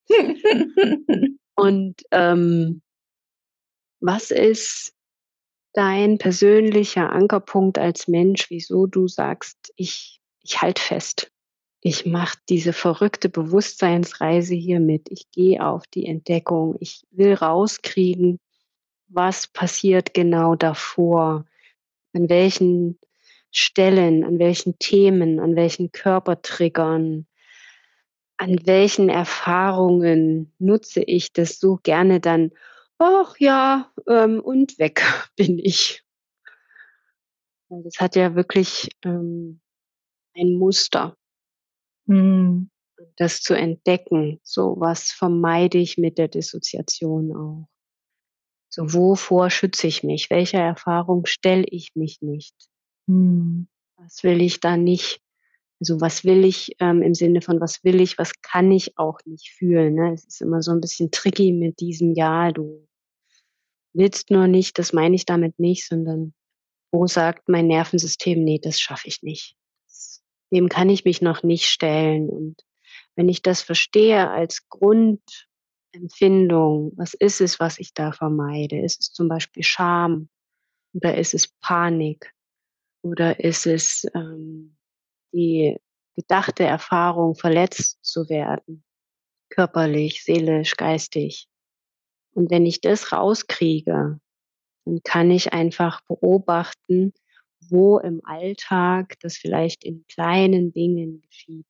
Und, 1.58 2.04
ähm 2.12 2.82
was 4.02 4.32
ist 4.32 4.92
dein 5.78 6.18
persönlicher 6.18 7.12
Ankerpunkt 7.12 7.78
als 7.78 8.08
Mensch, 8.08 8.50
wieso 8.50 8.88
du 8.88 9.08
sagst: 9.08 9.74
„Ich 9.78 10.20
ich 10.44 10.62
halte 10.62 10.82
fest. 10.82 11.32
Ich 11.82 12.06
mache 12.06 12.38
diese 12.50 12.74
verrückte 12.74 13.30
Bewusstseinsreise 13.30 14.56
hier 14.56 14.80
mit. 14.80 15.10
Ich 15.12 15.30
gehe 15.32 15.66
auf 15.66 15.84
die 15.88 16.06
Entdeckung. 16.08 16.78
Ich 16.80 17.06
will 17.12 17.34
rauskriegen, 17.34 18.40
was 19.10 19.48
passiert 19.48 20.14
genau 20.14 20.56
davor? 20.56 21.46
An 22.14 22.30
welchen 22.30 23.00
Stellen, 23.52 24.24
an 24.24 24.40
welchen 24.40 24.80
Themen, 24.80 25.40
an 25.40 25.56
welchen 25.56 25.92
Körpertriggern 25.92 27.28
an 28.40 28.56
welchen 28.66 29.10
Erfahrungen 29.10 30.54
nutze 30.60 31.02
ich 31.02 31.34
das 31.34 31.60
so 31.60 31.80
gerne 31.82 32.20
dann? 32.20 32.52
Ach 33.00 33.36
ja, 33.40 33.92
ähm, 34.08 34.40
und 34.40 34.80
weg 34.80 35.02
bin 35.36 35.60
ich. 35.60 36.04
Das 37.70 38.00
hat 38.00 38.16
ja 38.16 38.34
wirklich, 38.36 38.90
ähm, 39.04 39.60
ein 40.36 40.54
Muster. 40.54 41.18
Mhm. 42.06 42.70
Das 43.18 43.42
zu 43.42 43.54
entdecken, 43.54 44.40
so 44.44 44.76
was 44.80 45.12
vermeide 45.12 45.78
ich 45.78 45.98
mit 45.98 46.18
der 46.18 46.28
Dissoziation 46.28 47.36
auch? 47.36 47.68
So, 48.70 48.94
wovor 48.94 49.50
schütze 49.50 49.88
ich 49.88 50.04
mich? 50.04 50.30
Welcher 50.30 50.60
Erfahrung 50.60 51.26
stelle 51.26 51.66
ich 51.68 51.96
mich 51.96 52.22
nicht? 52.22 52.56
Mhm. 53.08 53.68
Was 53.98 54.24
will 54.24 54.42
ich 54.42 54.60
da 54.60 54.78
nicht 54.78 55.22
also, 55.82 56.02
was 56.02 56.24
will 56.26 56.44
ich, 56.46 56.76
ähm, 56.80 57.02
im 57.04 57.14
Sinne 57.16 57.42
von 57.42 57.60
was 57.62 57.84
will 57.84 58.02
ich, 58.02 58.18
was 58.18 58.32
kann 58.42 58.72
ich 58.72 58.98
auch 58.98 59.20
nicht 59.26 59.52
fühlen, 59.52 59.94
ne? 59.96 60.14
Es 60.14 60.26
ist 60.26 60.42
immer 60.42 60.62
so 60.64 60.72
'n 60.72 60.82
bisschen 60.82 61.12
tricky 61.12 61.52
mit 61.54 61.80
diesem: 61.82 62.14
„Ja, 62.16 62.52
du 62.52 62.88
willst 63.96 64.32
nur 64.32 64.48
nicht“, 64.48 64.78
das 64.80 64.94
meine 64.94 65.16
ich 65.16 65.26
damit 65.26 65.60
nicht, 65.60 65.88
sondern 65.88 66.34
wo 66.92 67.08
sagt 67.08 67.50
mein 67.50 67.68
Nervensystem: 67.68 68.44
„Ne, 68.44 68.60
das 68.62 68.80
schaffe 68.80 69.08
ich 69.08 69.22
nicht. 69.24 69.56
Dem 70.54 70.70
kann 70.70 70.90
ich 70.90 71.06
mich 71.06 71.22
noch 71.22 71.44
nicht 71.44 71.66
stellen.“ 71.68 72.30
Und 72.30 72.56
wenn 73.16 73.30
ich 73.30 73.42
das 73.44 73.62
verstehe 73.62 74.30
als 74.32 74.68
Grundempfindung, 74.70 76.94
was 76.98 77.14
ist 77.16 77.42
es, 77.42 77.60
was 77.60 77.80
ich 77.80 77.94
da 77.94 78.12
vermeide? 78.14 78.80
Ist 78.82 79.02
es 79.02 79.12
zum 79.14 79.28
Beispiel 79.30 79.64
Scham 79.64 80.30
oder 80.94 81.18
ist 81.18 81.34
es 81.36 81.48
Panik 81.62 82.34
oder 83.04 83.40
ist 83.42 83.68
es, 83.68 84.08
ähm, 84.16 84.77
die 85.38 85.78
gedachte 86.16 86.64
Erfahrung, 86.64 87.36
verletzt 87.36 88.00
zu 88.02 88.28
werden, 88.28 88.84
körperlich, 89.50 90.24
seelisch, 90.24 90.76
geistig? 90.76 91.48
Und 92.34 92.50
wenn 92.50 92.66
ich 92.66 92.82
das 92.82 93.12
rauskriege, 93.12 94.20
dann 94.86 95.02
kann 95.04 95.30
ich 95.32 95.54
einfach 95.54 96.02
beobachten, 96.08 97.14
wo 97.70 98.00
im 98.00 98.22
Alltag 98.24 99.16
das 99.22 99.38
vielleicht 99.38 99.84
in 99.84 100.06
kleinen 100.08 100.72
Dingen 100.72 101.22
geschieht. 101.22 101.68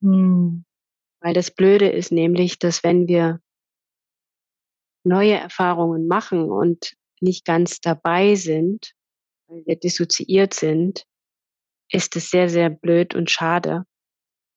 Mhm. 0.00 0.64
Weil 1.20 1.34
das 1.34 1.50
Blöde 1.50 1.88
ist 1.88 2.12
nämlich, 2.12 2.58
dass 2.58 2.84
wenn 2.84 3.08
wir 3.08 3.40
neue 5.04 5.34
Erfahrungen 5.34 6.06
machen 6.06 6.50
und 6.50 6.94
nicht 7.20 7.44
ganz 7.44 7.80
dabei 7.80 8.34
sind, 8.34 8.92
weil 9.46 9.64
wir 9.66 9.76
dissoziiert 9.76 10.54
sind, 10.54 11.04
ist 11.92 12.16
es 12.16 12.30
sehr, 12.30 12.48
sehr 12.50 12.70
blöd 12.70 13.14
und 13.14 13.30
schade, 13.30 13.84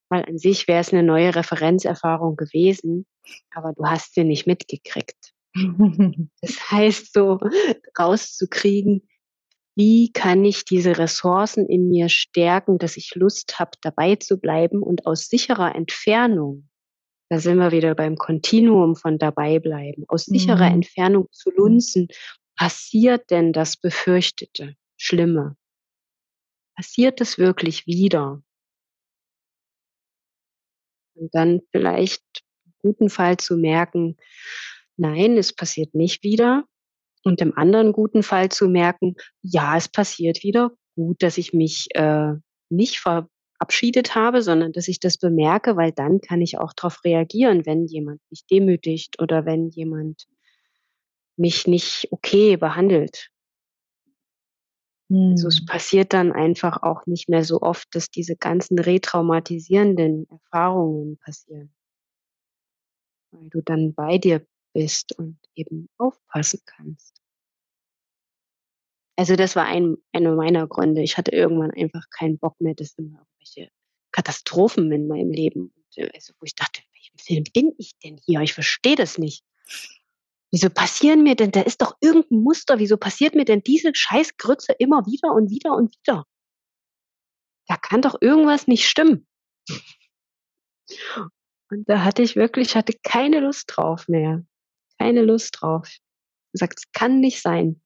weil 0.09 0.25
an 0.25 0.37
sich 0.39 0.67
wäre 0.67 0.81
es 0.81 0.91
'ne 0.93 1.03
neue 1.03 1.35
Referenzerfahrung 1.35 2.35
gewesen, 2.37 3.05
aber 3.55 3.73
du 3.73 3.85
hast 3.85 4.15
sie 4.15 4.23
nicht 4.25 4.47
mitgekriegt. 4.47 5.33
Das 6.41 6.71
heißt 6.71 7.13
so, 7.13 7.39
rauszukriegen: 7.99 9.07
„Wie 9.75 10.11
kann 10.13 10.45
ich 10.45 10.65
diese 10.65 10.97
Ressourcen 10.99 11.67
in 11.67 11.89
mir 11.89 12.09
stärken, 12.09 12.79
dass 12.79 12.97
ich 12.97 13.15
Lust 13.15 13.59
habe, 13.59 13.71
dabei 13.81 14.17
zu 14.17 14.37
bleiben 14.39 14.83
und 14.83 15.05
aus 15.07 15.27
sicherer 15.29 15.75
Entfernung“ 15.75 16.69
da 17.31 17.39
sind 17.39 17.57
wir 17.59 17.71
wieder 17.73 17.95
beim 17.95 18.17
Kontinuum 18.17 18.95
von 18.97 19.17
dabei 19.19 19.59
bleiben, 19.59 20.05
aus 20.09 20.25
sicherer 20.25 20.69
Mhm. 20.69 20.75
Entfernung 20.77 21.27
zu 21.31 21.51
lunzen: 21.51 22.07
„Passiert 22.57 23.31
denn 23.31 23.53
das 23.53 23.77
Befürchtete? 23.77 24.75
Schlimme, 24.97 25.55
passiert 26.75 27.21
es 27.21 27.37
wirklich 27.37 27.87
wieder? 27.87 28.41
Und 31.15 31.33
dann 31.33 31.61
vielleicht 31.71 32.23
im 32.65 32.73
guten 32.79 33.09
Fall 33.09 33.37
zu 33.37 33.57
merken, 33.57 34.17
nein, 34.97 35.37
es 35.37 35.53
passiert 35.53 35.93
nicht 35.93 36.23
wieder. 36.23 36.65
Und 37.23 37.41
im 37.41 37.55
anderen 37.55 37.93
guten 37.93 38.23
Fall 38.23 38.49
zu 38.49 38.67
merken, 38.67 39.15
ja, 39.43 39.77
es 39.77 39.87
passiert 39.87 40.43
wieder. 40.43 40.71
Gut, 40.95 41.21
dass 41.21 41.37
ich 41.37 41.53
mich 41.53 41.87
äh, 41.93 42.33
nicht 42.69 42.99
verabschiedet 42.99 44.15
habe, 44.15 44.41
sondern 44.41 44.71
dass 44.71 44.87
ich 44.87 44.99
das 44.99 45.17
bemerke, 45.17 45.75
weil 45.75 45.91
dann 45.91 46.19
kann 46.21 46.41
ich 46.41 46.57
auch 46.57 46.73
darauf 46.73 47.03
reagieren, 47.03 47.65
wenn 47.65 47.85
jemand 47.85 48.21
mich 48.31 48.45
demütigt 48.47 49.21
oder 49.21 49.45
wenn 49.45 49.69
jemand 49.69 50.25
mich 51.37 51.67
nicht 51.67 52.07
okay 52.11 52.57
behandelt. 52.57 53.30
Also 55.29 55.47
es 55.47 55.61
Mhm. 55.61 55.65
passiert 55.65 56.13
dann 56.13 56.31
einfach 56.31 56.83
auch 56.83 57.05
nicht 57.07 57.27
mehr 57.29 57.43
so 57.43 57.61
oft, 57.61 57.87
dass 57.95 58.09
diese 58.11 58.35
ganzen 58.37 58.79
retraumatisierenden 58.79 60.27
Erfahrungen 60.29 61.17
passieren. 61.17 61.73
Weil 63.33 63.49
du 63.49 63.61
dann 63.61 63.93
bei 63.93 64.17
dir 64.19 64.47
bist 64.73 65.17
und 65.19 65.37
eben 65.53 65.89
aufpassen 65.97 66.61
kannst. 66.65 67.21
Also, 69.17 69.35
das 69.35 69.55
war 69.55 69.65
ein 69.65 69.97
einer 70.13 70.33
meiner 70.35 70.67
Gründe. 70.67 71.01
Ich 71.01 71.17
hatte 71.17 71.31
irgendwann 71.31 71.71
einfach 71.71 72.09
keinen 72.09 72.37
Bock 72.39 72.59
mehr, 72.59 72.73
dass 72.75 72.93
immer 72.97 73.19
irgendwelche 73.19 73.69
Katastrophen 74.11 74.91
in 74.91 75.07
meinem 75.07 75.31
Leben 75.31 75.73
äh, 75.95 76.09
also, 76.13 76.33
wo 76.39 76.45
ich 76.45 76.55
dachte: 76.55 76.81
„In 76.81 76.93
welchem 76.93 77.17
Film 77.17 77.43
bin 77.53 77.73
ich 77.77 77.97
denn 78.03 78.17
hier? 78.25 78.41
Ich 78.41 78.53
verstehe 78.53 78.95
das 78.95 79.17
nicht.“ 79.17 79.43
Wieso 80.53 80.69
passieren 80.69 81.23
mir 81.23 81.35
denn 81.35 81.51
da 81.51 81.61
ist 81.61 81.81
doch 81.81 81.95
irgend 82.01 82.29
'n 82.29 82.43
Muster. 82.43 82.77
Wieso 82.77 82.97
passiert 82.97 83.35
mir 83.35 83.45
denn 83.45 83.63
diese 83.63 83.91
Scheißgrütze 83.95 84.73
immer 84.79 85.05
wieder 85.05 85.33
und 85.33 85.49
wieder 85.49 85.71
und 85.77 85.93
wieder? 85.95 86.25
Da 87.69 87.77
kann 87.77 88.01
doch 88.01 88.15
irgendwas 88.21 88.67
nicht 88.67 88.87
stimmen. 88.87 89.25
Und 91.71 91.87
da 91.89 92.03
hatte 92.03 92.21
ich 92.21 92.35
wirklich 92.35 92.69
ich 92.69 92.75
hatte 92.75 92.93
keine 93.03 93.39
Lust 93.39 93.71
drauf 93.75 94.07
mehr. 94.07 94.43
Keine 94.99 95.21
Lust 95.23 95.57
drauf. 95.61 95.89
Gesagt: 96.53 96.79
„Es 96.79 96.91
kann 96.93 97.19
nicht 97.21 97.41
sein. 97.41 97.81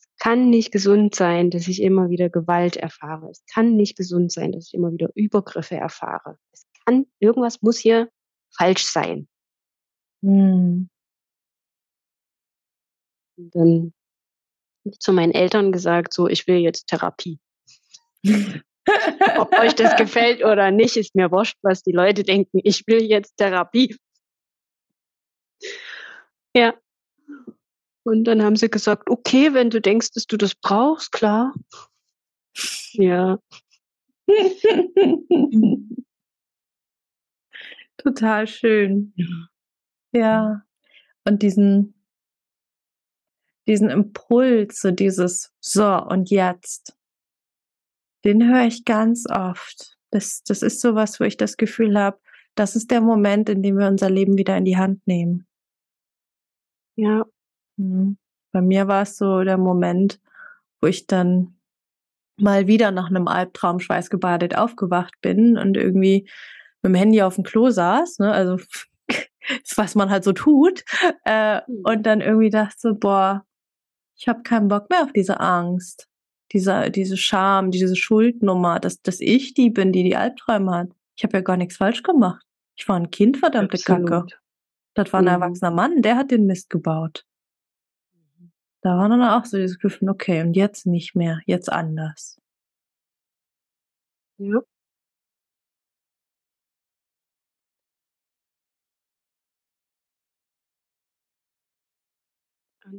Es 0.00 0.08
kann 0.24 0.50
nicht 0.50 0.72
gesund 0.72 1.14
sein, 1.16 1.50
dass 1.50 1.68
ich 1.68 1.82
immer 1.82 2.10
wieder 2.10 2.30
Gewalt 2.30 2.76
erfahre. 2.76 3.30
Es 3.30 3.44
kann 3.52 3.76
nicht 3.76 3.96
gesund 3.96 4.32
sein, 4.32 4.52
dass 4.52 4.68
ich 4.68 4.74
immer 4.74 4.92
wieder 4.92 5.10
Übergriffe 5.14 5.76
erfahre. 5.76 6.38
Es 6.52 6.66
kann 6.86 7.06
irgendwas 7.20 7.62
muss 7.62 7.78
hier 7.78 8.10
falsch 8.56 8.84
sein.“ 8.84 9.28
Mhm. 10.22 10.88
Und 13.38 13.54
dann 13.54 13.92
habe 14.84 14.92
ich 14.92 14.98
zu 15.00 15.12
meinen 15.12 15.32
Eltern 15.32 15.72
gesagt: 15.72 16.12
„So, 16.12 16.28
ich 16.28 16.46
will 16.46 16.56
jetzt 16.58 16.88
Therapie.“ 16.88 17.38
„Ob 19.38 19.58
euch 19.58 19.74
das 19.74 19.96
gefällt 19.98 20.44
oder 20.44 20.70
nicht, 20.70 20.96
ist 20.96 21.14
mir 21.14 21.30
wurscht, 21.30 21.58
was 21.62 21.82
die 21.82 21.92
Leute 21.92 22.24
denken. 22.24 22.60
Ich 22.64 22.86
will 22.86 23.02
jetzt 23.02 23.36
Therapie.“ 23.36 23.96
Ja. 26.54 26.74
Und 28.04 28.24
dann 28.24 28.42
haben 28.42 28.56
sie 28.56 28.70
gesagt: 28.70 29.10
„Okay, 29.10 29.54
wenn 29.54 29.70
du 29.70 29.80
denkst, 29.80 30.10
dass 30.14 30.26
du 30.26 30.36
das 30.36 30.54
brauchst, 30.54 31.12
klar.“ 31.12 31.54
Ja. 32.94 33.38
Total 37.98 38.46
schön. 38.46 39.12
Ja. 40.12 40.62
Und 41.24 41.42
diesen 41.42 41.94
diesen 43.68 43.90
Impuls, 43.90 44.80
so 44.82 44.90
dieses: 44.92 45.52
„So, 45.60 45.86
und 46.04 46.30
jetzt?“ 46.30 46.94
Den 48.24 48.44
höre 48.48 48.66
ich 48.66 48.84
ganz 48.84 49.26
oft. 49.30 49.96
Das 50.10 50.42
das 50.44 50.62
ist 50.62 50.80
so 50.80 50.94
was, 50.94 51.20
wo 51.20 51.24
ich 51.24 51.36
das 51.36 51.56
Gefühl 51.56 51.98
habe, 51.98 52.18
das 52.56 52.74
ist 52.74 52.90
der 52.90 53.00
Moment, 53.00 53.48
in 53.48 53.62
dem 53.62 53.78
wir 53.78 53.86
unser 53.86 54.10
Leben 54.10 54.36
wieder 54.36 54.56
in 54.56 54.64
die 54.64 54.76
Hand 54.76 55.06
nehmen. 55.06 55.46
Ja. 56.98 57.24
Mhm. 57.76 58.18
Bei 58.52 58.60
mir 58.60 58.88
war's 58.88 59.16
so 59.16 59.44
der 59.44 59.56
Moment, 59.56 60.20
wo 60.80 60.88
ich 60.88 61.06
dann 61.06 61.56
mal 62.38 62.66
wieder 62.68 62.92
nach 62.92 63.10
'nem 63.10 63.28
Albtraum 63.28 63.80
schweißgebadet 63.80 64.56
aufgewacht 64.58 65.14
bin 65.22 65.58
und 65.58 65.76
irgendwie 65.76 66.28
mit'm 66.84 66.96
Handy 66.96 67.22
aufm 67.22 67.44
Klo 67.44 67.70
saß, 67.70 68.20
ne, 68.20 68.32
also 68.32 68.58
was 69.76 69.94
man 69.96 70.10
halt 70.10 70.24
so 70.24 70.32
tut, 70.32 70.84
äh, 71.24 71.58
Mhm. 71.68 71.82
und 71.84 72.04
dann 72.06 72.20
irgendwie 72.22 72.50
dachte 72.50 72.76
so: 72.80 72.94
„Boah, 72.96 73.44
ich 74.18 74.28
habe 74.28 74.42
keinen 74.42 74.68
Bock 74.68 74.90
mehr 74.90 75.02
auf 75.04 75.12
diese 75.12 75.40
Angst, 75.40 76.08
diese 76.52 76.90
diese 76.90 77.16
Scham, 77.16 77.70
diese 77.70 77.96
Schuldnummer, 77.96 78.80
dass 78.80 79.02
dass 79.02 79.20
ich 79.20 79.54
die 79.54 79.70
bin, 79.70 79.92
die 79.92 80.04
die 80.04 80.16
Albträume 80.16 80.72
hat. 80.74 80.88
Ich 81.16 81.24
habe 81.24 81.36
ja 81.38 81.42
gar 81.42 81.56
nix 81.56 81.76
falsch 81.78 82.02
gemacht. 82.02 82.44
Ich 82.76 82.88
war 82.88 82.96
'n 82.98 83.10
Kind, 83.10 83.38
verdammte 83.38 83.80
Kacke. 83.80 84.26
Absolut. 84.26 84.40
Das 84.94 85.12
war 85.12 85.20
'n 85.22 85.26
Mhm. 85.26 85.28
erwachsener 85.28 85.70
Mann, 85.72 86.02
der 86.02 86.16
hat 86.16 86.30
den 86.32 86.46
Mist 86.46 86.70
gebaut.“ 86.70 87.24
Mhm. 88.14 88.50
Da 88.82 88.96
war 88.96 89.08
dann 89.08 89.22
auch 89.22 89.44
so 89.44 89.56
dieses 89.58 89.78
Gefühl: 89.78 90.08
„Okay, 90.10 90.40
und 90.42 90.54
jetzt 90.54 90.86
nicht 90.86 91.14
mehr, 91.14 91.40
jetzt 91.46 91.70
anders.“ 91.72 92.36
Ja. 94.38 94.62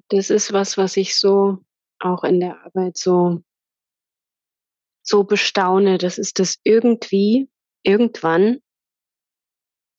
Das 0.09 0.29
ist 0.29 0.53
was, 0.53 0.77
was 0.77 0.97
ich 0.97 1.15
so 1.15 1.59
auch 1.99 2.23
in 2.23 2.39
der 2.39 2.63
Arbeit 2.65 2.97
so 2.97 3.41
so 5.05 5.23
bestaune, 5.23 5.97
das 5.97 6.17
ist 6.17 6.39
das 6.39 6.57
irgendwie 6.63 7.49
irgendwann 7.83 8.59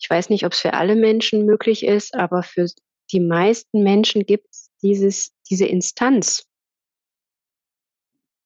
ich 0.03 0.09
weiß 0.09 0.31
nicht, 0.31 0.47
ob's 0.47 0.61
für 0.61 0.73
alle 0.75 0.97
Menschen 0.97 1.45
möglich 1.45 1.85
ist, 1.85 2.15
aber 2.15 2.43
für 2.43 2.67
die 3.13 3.21
meisten 3.21 3.83
Menschen 3.83 4.25
gibt's 4.25 4.71
dieses 4.83 5.33
diese 5.51 5.67
Instanz 5.67 6.45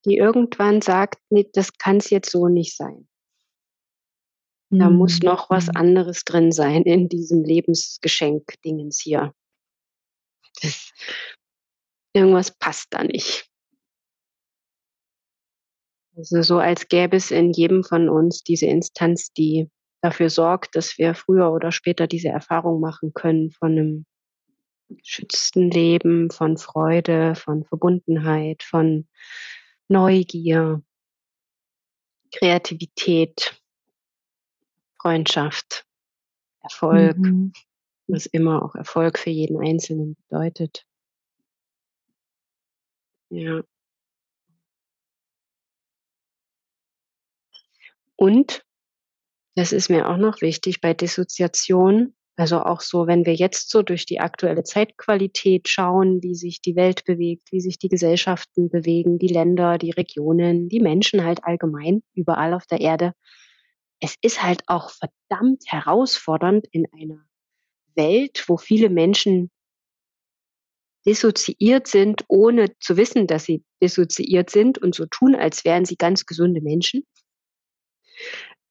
die 0.06 0.16
irgendwann 0.18 0.82
sagt: 0.82 1.20
„Ne, 1.30 1.46
das 1.52 1.72
kann's 1.78 2.10
jetzt 2.10 2.30
so 2.30 2.48
nicht 2.48 2.76
sein.“ 2.76 3.08
Da 4.78 4.90
muss 4.90 5.20
Mhm, 5.20 5.26
noch 5.26 5.50
was 5.50 5.68
mhm. 5.68 5.76
anderes 5.76 6.24
drin 6.24 6.52
sein 6.52 6.82
in 6.84 7.08
diesem 7.08 7.44
Lebensgeschenk-Dingens 7.44 9.00
hier. 9.00 9.32
Das 10.62 10.92
irgendwas 12.16 12.50
passt 12.52 12.88
da 12.94 13.02
nicht. 13.04 13.48
Also, 16.16 16.42
so 16.42 16.58
als 16.58 16.86
gäbe 16.88 17.16
es 17.16 17.30
in 17.30 17.52
jedem 17.52 17.82
von 17.82 18.08
uns 18.08 18.42
diese 18.42 18.66
Instanz, 18.66 19.32
die 19.32 19.68
dafür 20.00 20.30
sorgt, 20.30 20.76
dass 20.76 20.96
wir 20.98 21.14
früher 21.14 21.50
oder 21.52 21.72
später 21.72 22.06
diese 22.06 22.28
Erfahrung 22.28 22.80
machen 22.80 23.12
können 23.14 23.50
von 23.50 23.74
'nem 23.74 24.06
geschützten 24.90 25.70
Leben, 25.70 26.30
von 26.30 26.58
Freude, 26.58 27.34
von 27.36 27.64
Verbundenheit, 27.64 28.62
von 28.62 29.08
Neugier 29.88 30.82
Kreativität 32.32 33.54
Freundschaft, 35.00 35.84
Erfolg, 36.62 37.16
Mhm. 37.18 37.52
Was 38.08 38.26
immer 38.26 38.62
auch 38.62 38.74
Erfolg 38.74 39.18
für 39.18 39.30
jeden 39.30 39.58
Einzelnen 39.60 40.16
bedeutet. 40.28 40.84
Ja. 43.32 43.64
Und, 48.18 48.64
das 49.56 49.72
ist 49.72 49.90
mir 49.90 50.08
auch 50.08 50.18
noch 50.18 50.40
wichtig 50.42 50.80
bei 50.80 50.94
Dissoziation, 50.94 52.14
also 52.36 52.60
auch 52.62 52.80
so, 52.80 53.06
wenn 53.06 53.26
wir 53.26 53.34
jetzt 53.34 53.70
so 53.70 53.82
durch 53.82 54.06
die 54.06 54.20
aktuelle 54.20 54.64
Zeitqualität 54.64 55.68
schauen, 55.68 56.22
wie 56.22 56.34
sich 56.34 56.62
die 56.62 56.76
Welt 56.76 57.04
bewegt, 57.04 57.52
wie 57.52 57.60
sich 57.60 57.78
die 57.78 57.88
Gesellschaften 57.88 58.70
bewegen, 58.70 59.18
die 59.18 59.28
Länder, 59.28 59.78
die 59.78 59.92
Regionen, 59.92 60.68
die 60.68 60.80
Menschen 60.80 61.24
halt 61.24 61.44
allgemein 61.44 62.02
überall 62.14 62.54
auf 62.54 62.66
der 62.66 62.80
Erde. 62.80 63.14
Es 64.00 64.16
ist 64.22 64.42
halt 64.42 64.62
auch 64.68 64.90
verdammt 64.90 65.64
herausfordernd 65.66 66.66
in 66.72 66.86
einer 66.92 67.24
Welt, 67.96 68.44
wo 68.48 68.56
viele 68.56 68.90
Menschen 68.90 69.50
dissoziiert 71.06 71.86
sind, 71.86 72.24
ohne 72.28 72.76
zu 72.78 72.96
wissen, 72.96 73.26
dass 73.26 73.44
sie 73.44 73.62
dissoziiert 73.82 74.50
sind 74.50 74.78
und 74.78 74.94
so 74.94 75.06
tun, 75.06 75.34
als 75.34 75.64
wären 75.64 75.84
sie 75.84 75.96
ganz 75.96 76.26
gesunde 76.26 76.60
Menschen 76.60 77.04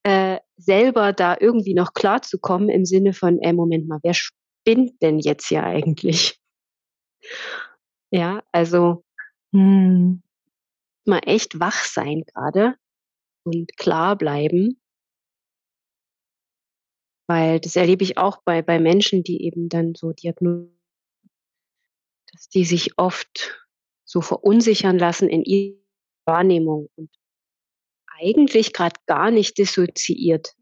äh, 0.04 0.40
selber 0.58 1.14
da 1.14 1.38
irgendwie 1.40 1.74
noch 1.74 1.94
klarzukommen 1.94 2.70
im 2.70 2.86
Sinne 2.86 3.14
von: 3.14 3.40
„Ey, 3.40 3.54
Moment 3.54 3.88
mal, 3.88 4.00
wer 4.04 4.14
spinnt 4.14 5.02
denn 5.02 5.20
jetzt 5.20 5.48
hier 5.48 5.64
eigentlich?“ 5.64 6.38
Ja, 8.12 8.44
also 8.52 9.04
Mhm. 9.52 10.24
mal 11.06 11.22
echt 11.26 11.60
wach 11.60 11.86
sein 11.86 12.24
grade 12.34 12.76
und 13.46 13.78
klar 13.78 14.18
bleiben. 14.18 14.80
Weil 17.28 17.60
das 17.60 17.76
erlebe 17.76 18.04
ich 18.04 18.18
auch 18.18 18.42
bei 18.44 18.62
bei 18.62 18.80
Menschen, 18.80 19.24
die 19.24 19.44
eben 19.44 19.70
dann 19.70 19.96
so 19.96 20.12
Diagno 20.12 20.70
dass 22.34 22.50
die 22.50 22.66
sich 22.66 22.98
oft 22.98 23.64
so 24.06 24.22
verunsichern 24.22 24.98
lassen 24.98 25.30
in 25.30 25.80
Wahrnehmung 26.26 26.90
und 26.96 27.10
eigentlich 28.08 28.74
gerade 28.74 29.00
gar 29.06 29.32
nicht 29.32 29.58
dissoziiert 29.58 30.56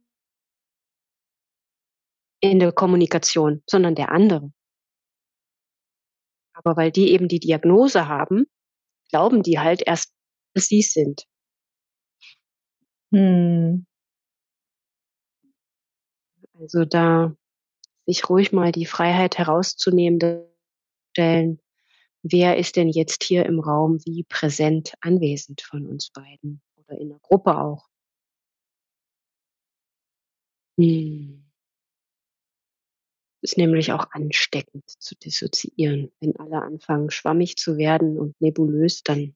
in 2.41 2.59
der 2.59 2.71
Kommunikation, 2.71 3.63
sondern 3.67 3.95
der 3.95 4.11
andere. 4.11 4.51
Aber 6.53 6.75
weil 6.75 6.91
die 6.91 7.11
eben 7.11 7.27
die 7.27 7.39
Diagnose 7.39 8.07
haben, 8.07 8.45
glauben 9.09 9.43
die 9.43 9.59
halt 9.59 9.81
erst, 9.85 10.13
dass 10.53 10.65
sie 10.65 10.79
es 10.79 10.91
sind. 10.91 11.23
Mhm. 13.11 13.85
Also 16.61 16.85
da 16.85 17.35
sich 18.05 18.29
ruhig 18.29 18.51
mal 18.51 18.71
die 18.71 18.85
Freiheit 18.85 19.39
herauszunehmen, 19.39 20.19
stellen, 21.11 21.59
wer 22.21 22.57
ist 22.57 22.75
denn 22.75 22.89
jetzt 22.89 23.23
hier 23.23 23.47
im 23.47 23.59
Raum 23.59 23.99
wie 24.05 24.23
präsent 24.23 24.93
anwesend 25.01 25.61
von 25.61 25.87
uns 25.87 26.11
beiden 26.11 26.61
oder 26.77 26.99
in 26.99 27.09
der 27.09 27.19
Gruppe 27.19 27.57
auch. 27.57 27.87
Hm. 30.77 31.43
Ist 33.43 33.57
nämlich 33.57 33.91
auch 33.91 34.11
ansteckend 34.11 34.87
zu 34.87 35.15
dissoziieren. 35.15 36.11
Wenn 36.19 36.35
alle 36.37 36.61
anfangen, 36.61 37.09
schwammig 37.09 37.57
zu 37.57 37.77
werden 37.77 38.19
und 38.19 38.39
nebulös, 38.39 39.01
dann 39.01 39.35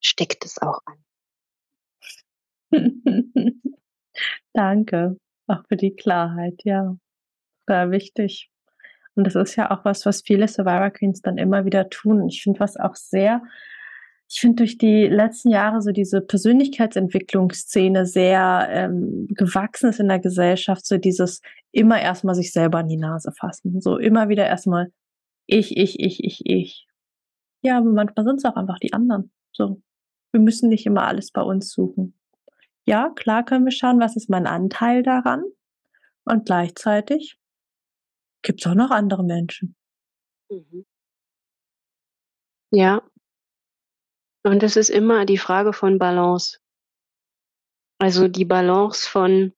steckt 0.00 0.44
es 0.44 0.60
auch 0.60 0.80
an. 0.86 1.04
Danke, 4.52 5.16
auch 5.48 5.64
für 5.68 5.76
die 5.76 5.94
Klarheit, 5.94 6.60
ja. 6.64 6.96
Sehr 7.66 7.90
wichtig. 7.90 8.50
Und 9.14 9.24
das 9.24 9.34
ist 9.34 9.56
ja 9.56 9.70
auch 9.70 9.84
was, 9.84 10.06
was 10.06 10.22
viele 10.22 10.48
Survivor 10.48 10.90
Queens 10.90 11.20
dann 11.22 11.38
immer 11.38 11.64
wieder 11.64 11.90
tun. 11.90 12.28
Ich 12.28 12.42
finde, 12.42 12.60
was 12.60 12.76
auch 12.76 12.94
sehr, 12.94 13.42
ich 14.28 14.40
finde 14.40 14.56
durch 14.56 14.78
die 14.78 15.06
letzten 15.06 15.50
Jahre 15.50 15.82
so 15.82 15.90
diese 15.90 16.20
Persönlichkeitsentwicklungsszene 16.20 18.06
sehr 18.06 18.68
ähm, 18.70 19.26
gewachsen 19.30 19.90
ist 19.90 20.00
in 20.00 20.08
der 20.08 20.20
Gesellschaft, 20.20 20.86
so 20.86 20.98
dieses 20.98 21.42
immer 21.72 22.00
erstmal 22.00 22.34
sich 22.34 22.52
selber 22.52 22.78
an 22.78 22.88
die 22.88 22.96
Nase 22.96 23.32
fassen. 23.32 23.80
So 23.80 23.98
immer 23.98 24.28
wieder 24.28 24.46
erstmal 24.46 24.92
ich, 25.48 25.76
ich, 25.76 25.98
ich, 25.98 26.22
ich, 26.22 26.44
ich. 26.44 26.86
Ja, 27.62 27.78
aber 27.78 27.90
manchmal 27.90 28.24
sind 28.24 28.36
es 28.36 28.44
auch 28.44 28.56
einfach 28.56 28.78
die 28.78 28.92
anderen. 28.92 29.32
So. 29.52 29.82
Wir 30.30 30.40
müssen 30.40 30.68
nicht 30.68 30.84
immer 30.84 31.06
alles 31.06 31.32
bei 31.32 31.40
uns 31.40 31.72
suchen. 31.72 32.17
Ja, 32.88 33.10
klar 33.10 33.44
können 33.44 33.66
wir 33.66 33.70
schauen, 33.70 34.00
was 34.00 34.16
ist 34.16 34.30
mein 34.30 34.46
Anteil 34.46 35.02
daran. 35.02 35.44
Und 36.24 36.46
gleichzeitig 36.46 37.38
gibt 38.40 38.60
es 38.60 38.66
auch 38.66 38.74
noch 38.74 38.90
andere 38.90 39.22
Menschen. 39.22 39.76
Mhm. 40.50 40.86
Ja. 42.70 43.02
Und 44.42 44.62
es 44.62 44.76
ist 44.76 44.88
immer 44.88 45.26
die 45.26 45.36
Frage 45.36 45.74
von 45.74 45.98
Balance. 45.98 46.60
Also 47.98 48.26
die 48.26 48.46
Balance 48.46 49.06
von, 49.06 49.52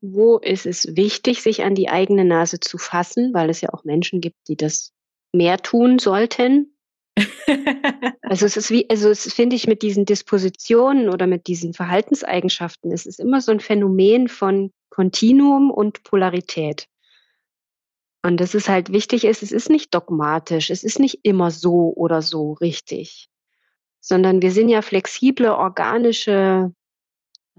wo 0.00 0.38
ist 0.38 0.66
es 0.66 0.96
wichtig, 0.96 1.40
sich 1.40 1.62
an 1.62 1.76
die 1.76 1.88
eigene 1.88 2.24
Nase 2.24 2.58
zu 2.58 2.78
fassen, 2.78 3.32
weil 3.32 3.48
es 3.48 3.60
ja 3.60 3.68
auch 3.72 3.84
Menschen 3.84 4.20
gibt, 4.20 4.48
die 4.48 4.56
das 4.56 4.92
mehr 5.32 5.58
tun 5.58 6.00
sollten. 6.00 6.75
also 8.22 8.46
es 8.46 8.56
ist 8.56 8.70
wie, 8.70 8.88
also 8.90 9.08
es 9.10 9.32
finde 9.32 9.56
ich 9.56 9.66
mit 9.66 9.82
diesen 9.82 10.04
Dispositionen 10.04 11.08
oder 11.08 11.26
mit 11.26 11.46
diesen 11.46 11.72
Verhaltenseigenschaften, 11.72 12.92
es 12.92 13.06
ist 13.06 13.20
immer 13.20 13.40
so 13.40 13.52
ein 13.52 13.60
Phänomen 13.60 14.28
von 14.28 14.72
Kontinuum 14.90 15.70
und 15.70 16.02
Polarität. 16.04 16.88
Und 18.22 18.38
das 18.38 18.54
ist 18.54 18.68
halt 18.68 18.92
wichtig 18.92 19.24
ist, 19.24 19.42
es 19.42 19.52
ist 19.52 19.70
nicht 19.70 19.94
dogmatisch, 19.94 20.70
es 20.70 20.82
ist 20.82 20.98
nicht 20.98 21.20
immer 21.22 21.50
so 21.50 21.92
oder 21.94 22.22
so 22.22 22.54
richtig, 22.54 23.28
sondern 24.00 24.42
wir 24.42 24.50
sind 24.50 24.68
ja 24.68 24.82
flexible, 24.82 25.52
organische 25.52 26.72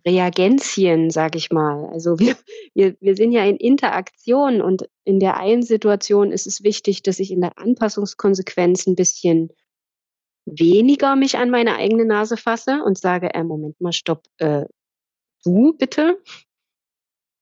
Reagenzien, 0.08 1.10
sage 1.12 1.38
ich 1.38 1.52
mal. 1.52 1.86
Also 1.88 2.18
wir, 2.18 2.36
wir, 2.74 2.96
wir 3.02 3.16
sind 3.16 3.34
ja 3.34 3.44
in 3.46 3.58
Interaktion 3.58 4.62
und 4.62 4.90
in 5.04 5.20
der 5.20 5.38
einen 5.38 5.64
Situation 5.64 6.32
ist 6.32 6.48
es 6.48 6.64
wichtig, 6.64 7.04
dass 7.04 7.20
ich 7.20 7.32
in 7.32 7.42
der 7.42 7.60
Anpassungskonsequenz 7.60 8.88
ein 8.88 8.96
bisschen 8.96 9.50
weniger 10.46 11.18
mich 11.18 11.38
an 11.38 11.50
meine 11.50 11.76
eigene 11.76 12.06
Nase 12.06 12.38
fasse 12.38 12.82
und 12.84 12.98
sage, 12.98 13.34
äh, 13.34 13.44
Moment 13.44 13.80
mal, 13.82 13.92
stopp, 13.92 14.24
äh, 14.38 14.66
du 15.44 15.74
bitte, 15.74 16.22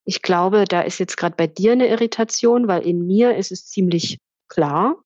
ich 0.06 0.24
glaube, 0.24 0.66
da 0.66 0.82
ist 0.82 1.00
jetzt 1.00 1.18
gerade 1.18 1.36
bei 1.36 1.48
dir 1.48 1.74
eine 1.74 1.88
Irritation, 1.88 2.68
weil 2.68 2.86
in 2.86 3.06
mir 3.06 3.36
ist 3.38 3.52
es 3.52 3.68
ziemlich 3.68 4.20
klar. 4.48 5.04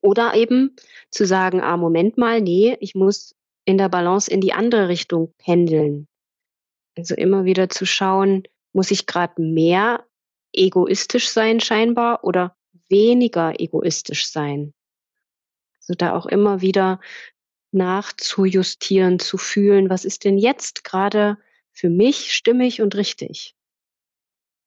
Oder 0.00 0.34
eben 0.34 0.76
zu 1.10 1.24
sagen, 1.24 1.60
ah, 1.60 1.76
Moment 1.76 2.18
mal, 2.18 2.40
nee, 2.40 2.76
ich 2.80 2.94
muss 2.94 3.34
in 3.64 3.78
der 3.78 3.88
Balance 3.88 4.30
in 4.30 4.40
die 4.40 4.52
andere 4.52 4.88
Richtung 4.88 5.32
pendeln. 5.38 6.06
Also 6.96 7.14
immer 7.14 7.44
wieder 7.44 7.68
zu 7.68 7.86
schauen, 7.86 8.44
muss 8.72 8.90
ich 8.90 9.06
gerade 9.06 9.40
mehr 9.40 10.04
egoistisch 10.52 11.28
sein 11.28 11.60
scheinbar 11.60 12.24
oder 12.24 12.56
weniger 12.88 13.58
egoistisch 13.58 14.26
sein. 14.26 14.74
Also 15.78 15.94
da 15.94 16.14
auch 16.14 16.26
immer 16.26 16.60
wieder 16.60 17.00
nachzujustieren, 17.72 19.18
zu 19.18 19.36
fühlen, 19.36 19.90
was 19.90 20.04
ist 20.04 20.24
denn 20.24 20.38
jetzt 20.38 20.84
gerade 20.84 21.38
für 21.72 21.90
mich 21.90 22.32
stimmig 22.32 22.80
und 22.80 22.94
richtig. 22.94 23.54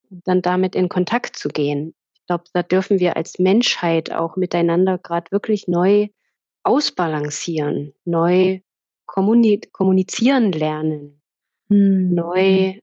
Und 0.09 0.27
dann 0.27 0.41
damit 0.41 0.75
in 0.75 0.89
Kontakt 0.89 1.37
zu 1.37 1.49
gehen. 1.49 1.95
Ich 2.13 2.25
glaube, 2.27 2.43
da 2.53 2.63
dürfen 2.63 2.99
wir 2.99 3.15
als 3.15 3.39
Menschheit 3.39 4.11
auch 4.11 4.35
miteinander 4.35 4.97
gerade 4.97 5.31
wirklich 5.31 5.67
neu 5.67 6.09
ausbalancieren, 6.63 7.93
neu 8.03 8.59
kommunizieren 9.07 10.51
lernen, 10.51 11.21
hm. 11.69 12.13
neu, 12.13 12.79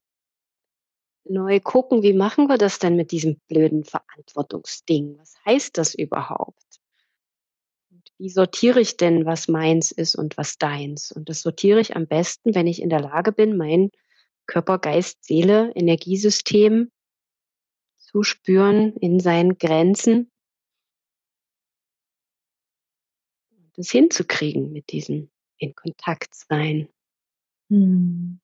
neu 1.23 1.59
gucken, 1.61 2.03
wie 2.03 2.13
machen 2.13 2.47
wir 2.47 2.57
das 2.57 2.79
denn 2.79 2.95
mit 2.95 3.11
diesem 3.11 3.39
blöden 3.47 3.83
Verantwortungsding? 3.85 5.17
Was 5.17 5.35
heißt 5.45 5.77
das 5.77 5.95
überhaupt? 5.95 6.65
wie 8.17 8.29
sortiere 8.29 8.79
ich 8.79 8.97
denn, 8.97 9.25
was 9.25 9.47
meins 9.47 9.91
ist 9.91 10.15
und 10.15 10.37
was 10.37 10.57
deins? 10.57 11.11
Und 11.11 11.29
das 11.29 11.41
sortiere 11.41 11.79
ich 11.79 11.95
am 11.95 12.07
besten, 12.07 12.55
wenn 12.55 12.67
ich 12.67 12.81
in 12.81 12.89
der 12.89 13.01
Lage 13.01 13.31
bin, 13.31 13.57
mein 13.57 13.91
Körper, 14.45 14.79
Geist, 14.79 15.23
Seele, 15.23 15.71
Energiesystem 15.75 16.91
zu 17.97 18.23
spüren 18.23 18.95
in 18.97 19.19
seinen 19.19 19.57
Grenzen. 19.57 20.31
Das 23.75 23.89
hinzukriegen 23.89 24.71
mit 24.71 24.91
diesem 24.91 25.29
in 25.57 25.75
Kontakt 25.75 26.35
sein. 26.35 26.89
Hm. 27.69 28.39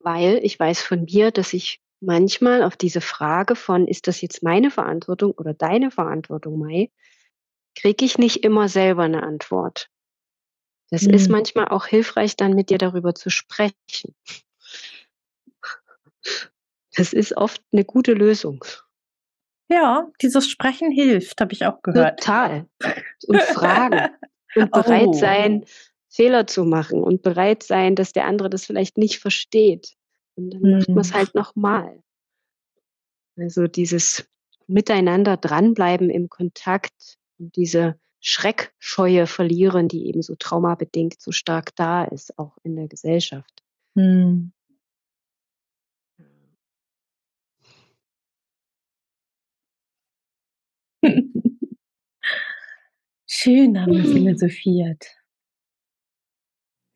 Weil 0.00 0.40
ich 0.42 0.58
weiß 0.58 0.82
von 0.82 1.04
mir, 1.04 1.30
dass 1.30 1.52
ich 1.52 1.80
manchmal 2.00 2.62
auf 2.62 2.76
diese 2.76 3.00
Frage 3.00 3.54
von, 3.54 3.86
ist 3.86 4.06
das 4.06 4.20
jetzt 4.20 4.42
meine 4.42 4.70
Verantwortung 4.70 5.32
oder 5.32 5.52
deine 5.52 5.90
Verantwortung, 5.90 6.58
Mai, 6.58 6.90
kriege 7.74 8.04
ich 8.04 8.18
nicht 8.18 8.44
immer 8.44 8.68
selber 8.68 9.02
eine 9.02 9.22
Antwort. 9.22 9.90
Das 10.90 11.02
mhm. 11.02 11.14
ist 11.14 11.28
manchmal 11.28 11.68
auch 11.68 11.86
hilfreich, 11.86 12.36
dann 12.36 12.54
mit 12.54 12.70
dir 12.70 12.78
darüber 12.78 13.14
zu 13.14 13.30
sprechen. 13.30 14.14
Das 16.96 17.12
ist 17.12 17.36
oft 17.36 17.62
eine 17.72 17.84
gute 17.84 18.12
Lösung. 18.14 18.64
Ja, 19.68 20.10
dieses 20.20 20.48
Sprechen 20.48 20.90
hilft, 20.90 21.40
habe 21.40 21.52
ich 21.52 21.64
auch 21.64 21.80
gehört. 21.82 22.18
Total. 22.18 22.66
Und 23.28 23.40
fragen. 23.42 24.08
Und 24.54 24.70
bereit 24.72 25.08
oh. 25.08 25.12
sein, 25.12 25.64
Fehler 26.08 26.46
zu 26.46 26.64
machen 26.64 27.02
und 27.02 27.22
bereit 27.22 27.62
sein, 27.62 27.94
dass 27.94 28.12
der 28.12 28.26
andere 28.26 28.50
das 28.50 28.66
vielleicht 28.66 28.98
nicht 28.98 29.18
versteht. 29.18 29.94
Und 30.34 30.50
dann 30.50 30.62
mhm. 30.62 30.78
macht 30.78 30.88
man 30.88 30.98
es 30.98 31.14
halt 31.14 31.34
nochmal. 31.34 32.02
Also 33.36 33.68
dieses 33.68 34.28
Miteinander 34.66 35.36
dranbleiben 35.36 36.10
im 36.10 36.28
Kontakt 36.28 37.18
und 37.38 37.54
diese 37.56 37.98
Schreckscheue 38.20 39.26
verlieren, 39.26 39.88
die 39.88 40.06
eben 40.06 40.22
so 40.22 40.34
traumabedingt 40.34 41.20
so 41.20 41.32
stark 41.32 41.74
da 41.76 42.04
ist, 42.04 42.38
auch 42.38 42.58
in 42.64 42.76
der 42.76 42.88
Gesellschaft. 42.88 43.62
Hm. 43.96 44.52
Schön 53.42 53.80
haben 53.80 53.94
wir 53.94 54.04
philosophiert. 54.04 55.16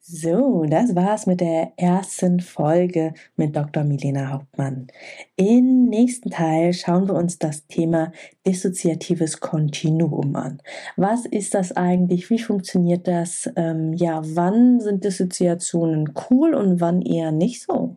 So, 0.03 0.66
das 0.68 0.95
war's 0.95 1.24
mit 1.24 1.40
der 1.40 1.72
ersten 1.78 2.40
Folge 2.40 3.14
mit 3.34 3.57
Dr. 3.57 3.82
Milena 3.82 4.28
Hauptmann. 4.28 4.88
Im 5.36 5.86
nächsten 5.86 6.28
Teil 6.28 6.74
schauen 6.74 7.09
wir 7.09 7.14
uns 7.14 7.38
das 7.38 7.66
Thema 7.66 8.12
dissoziatives 8.47 9.40
Kontinuum 9.40 10.36
an. 10.36 10.61
Was 10.99 11.24
ist 11.24 11.55
das 11.55 11.72
eigentlich? 11.72 12.28
Wie 12.28 12.38
funktioniert 12.38 13.09
das? 13.09 13.51
Ähm, 13.57 13.95
ja, 13.95 14.20
wann 14.22 14.80
sind 14.80 15.05
Dissoziationen 15.05 16.12
cool 16.28 16.53
und 16.53 16.78
wann 16.78 17.01
eher 17.01 17.32
nicht 17.32 17.62
so? 17.62 17.97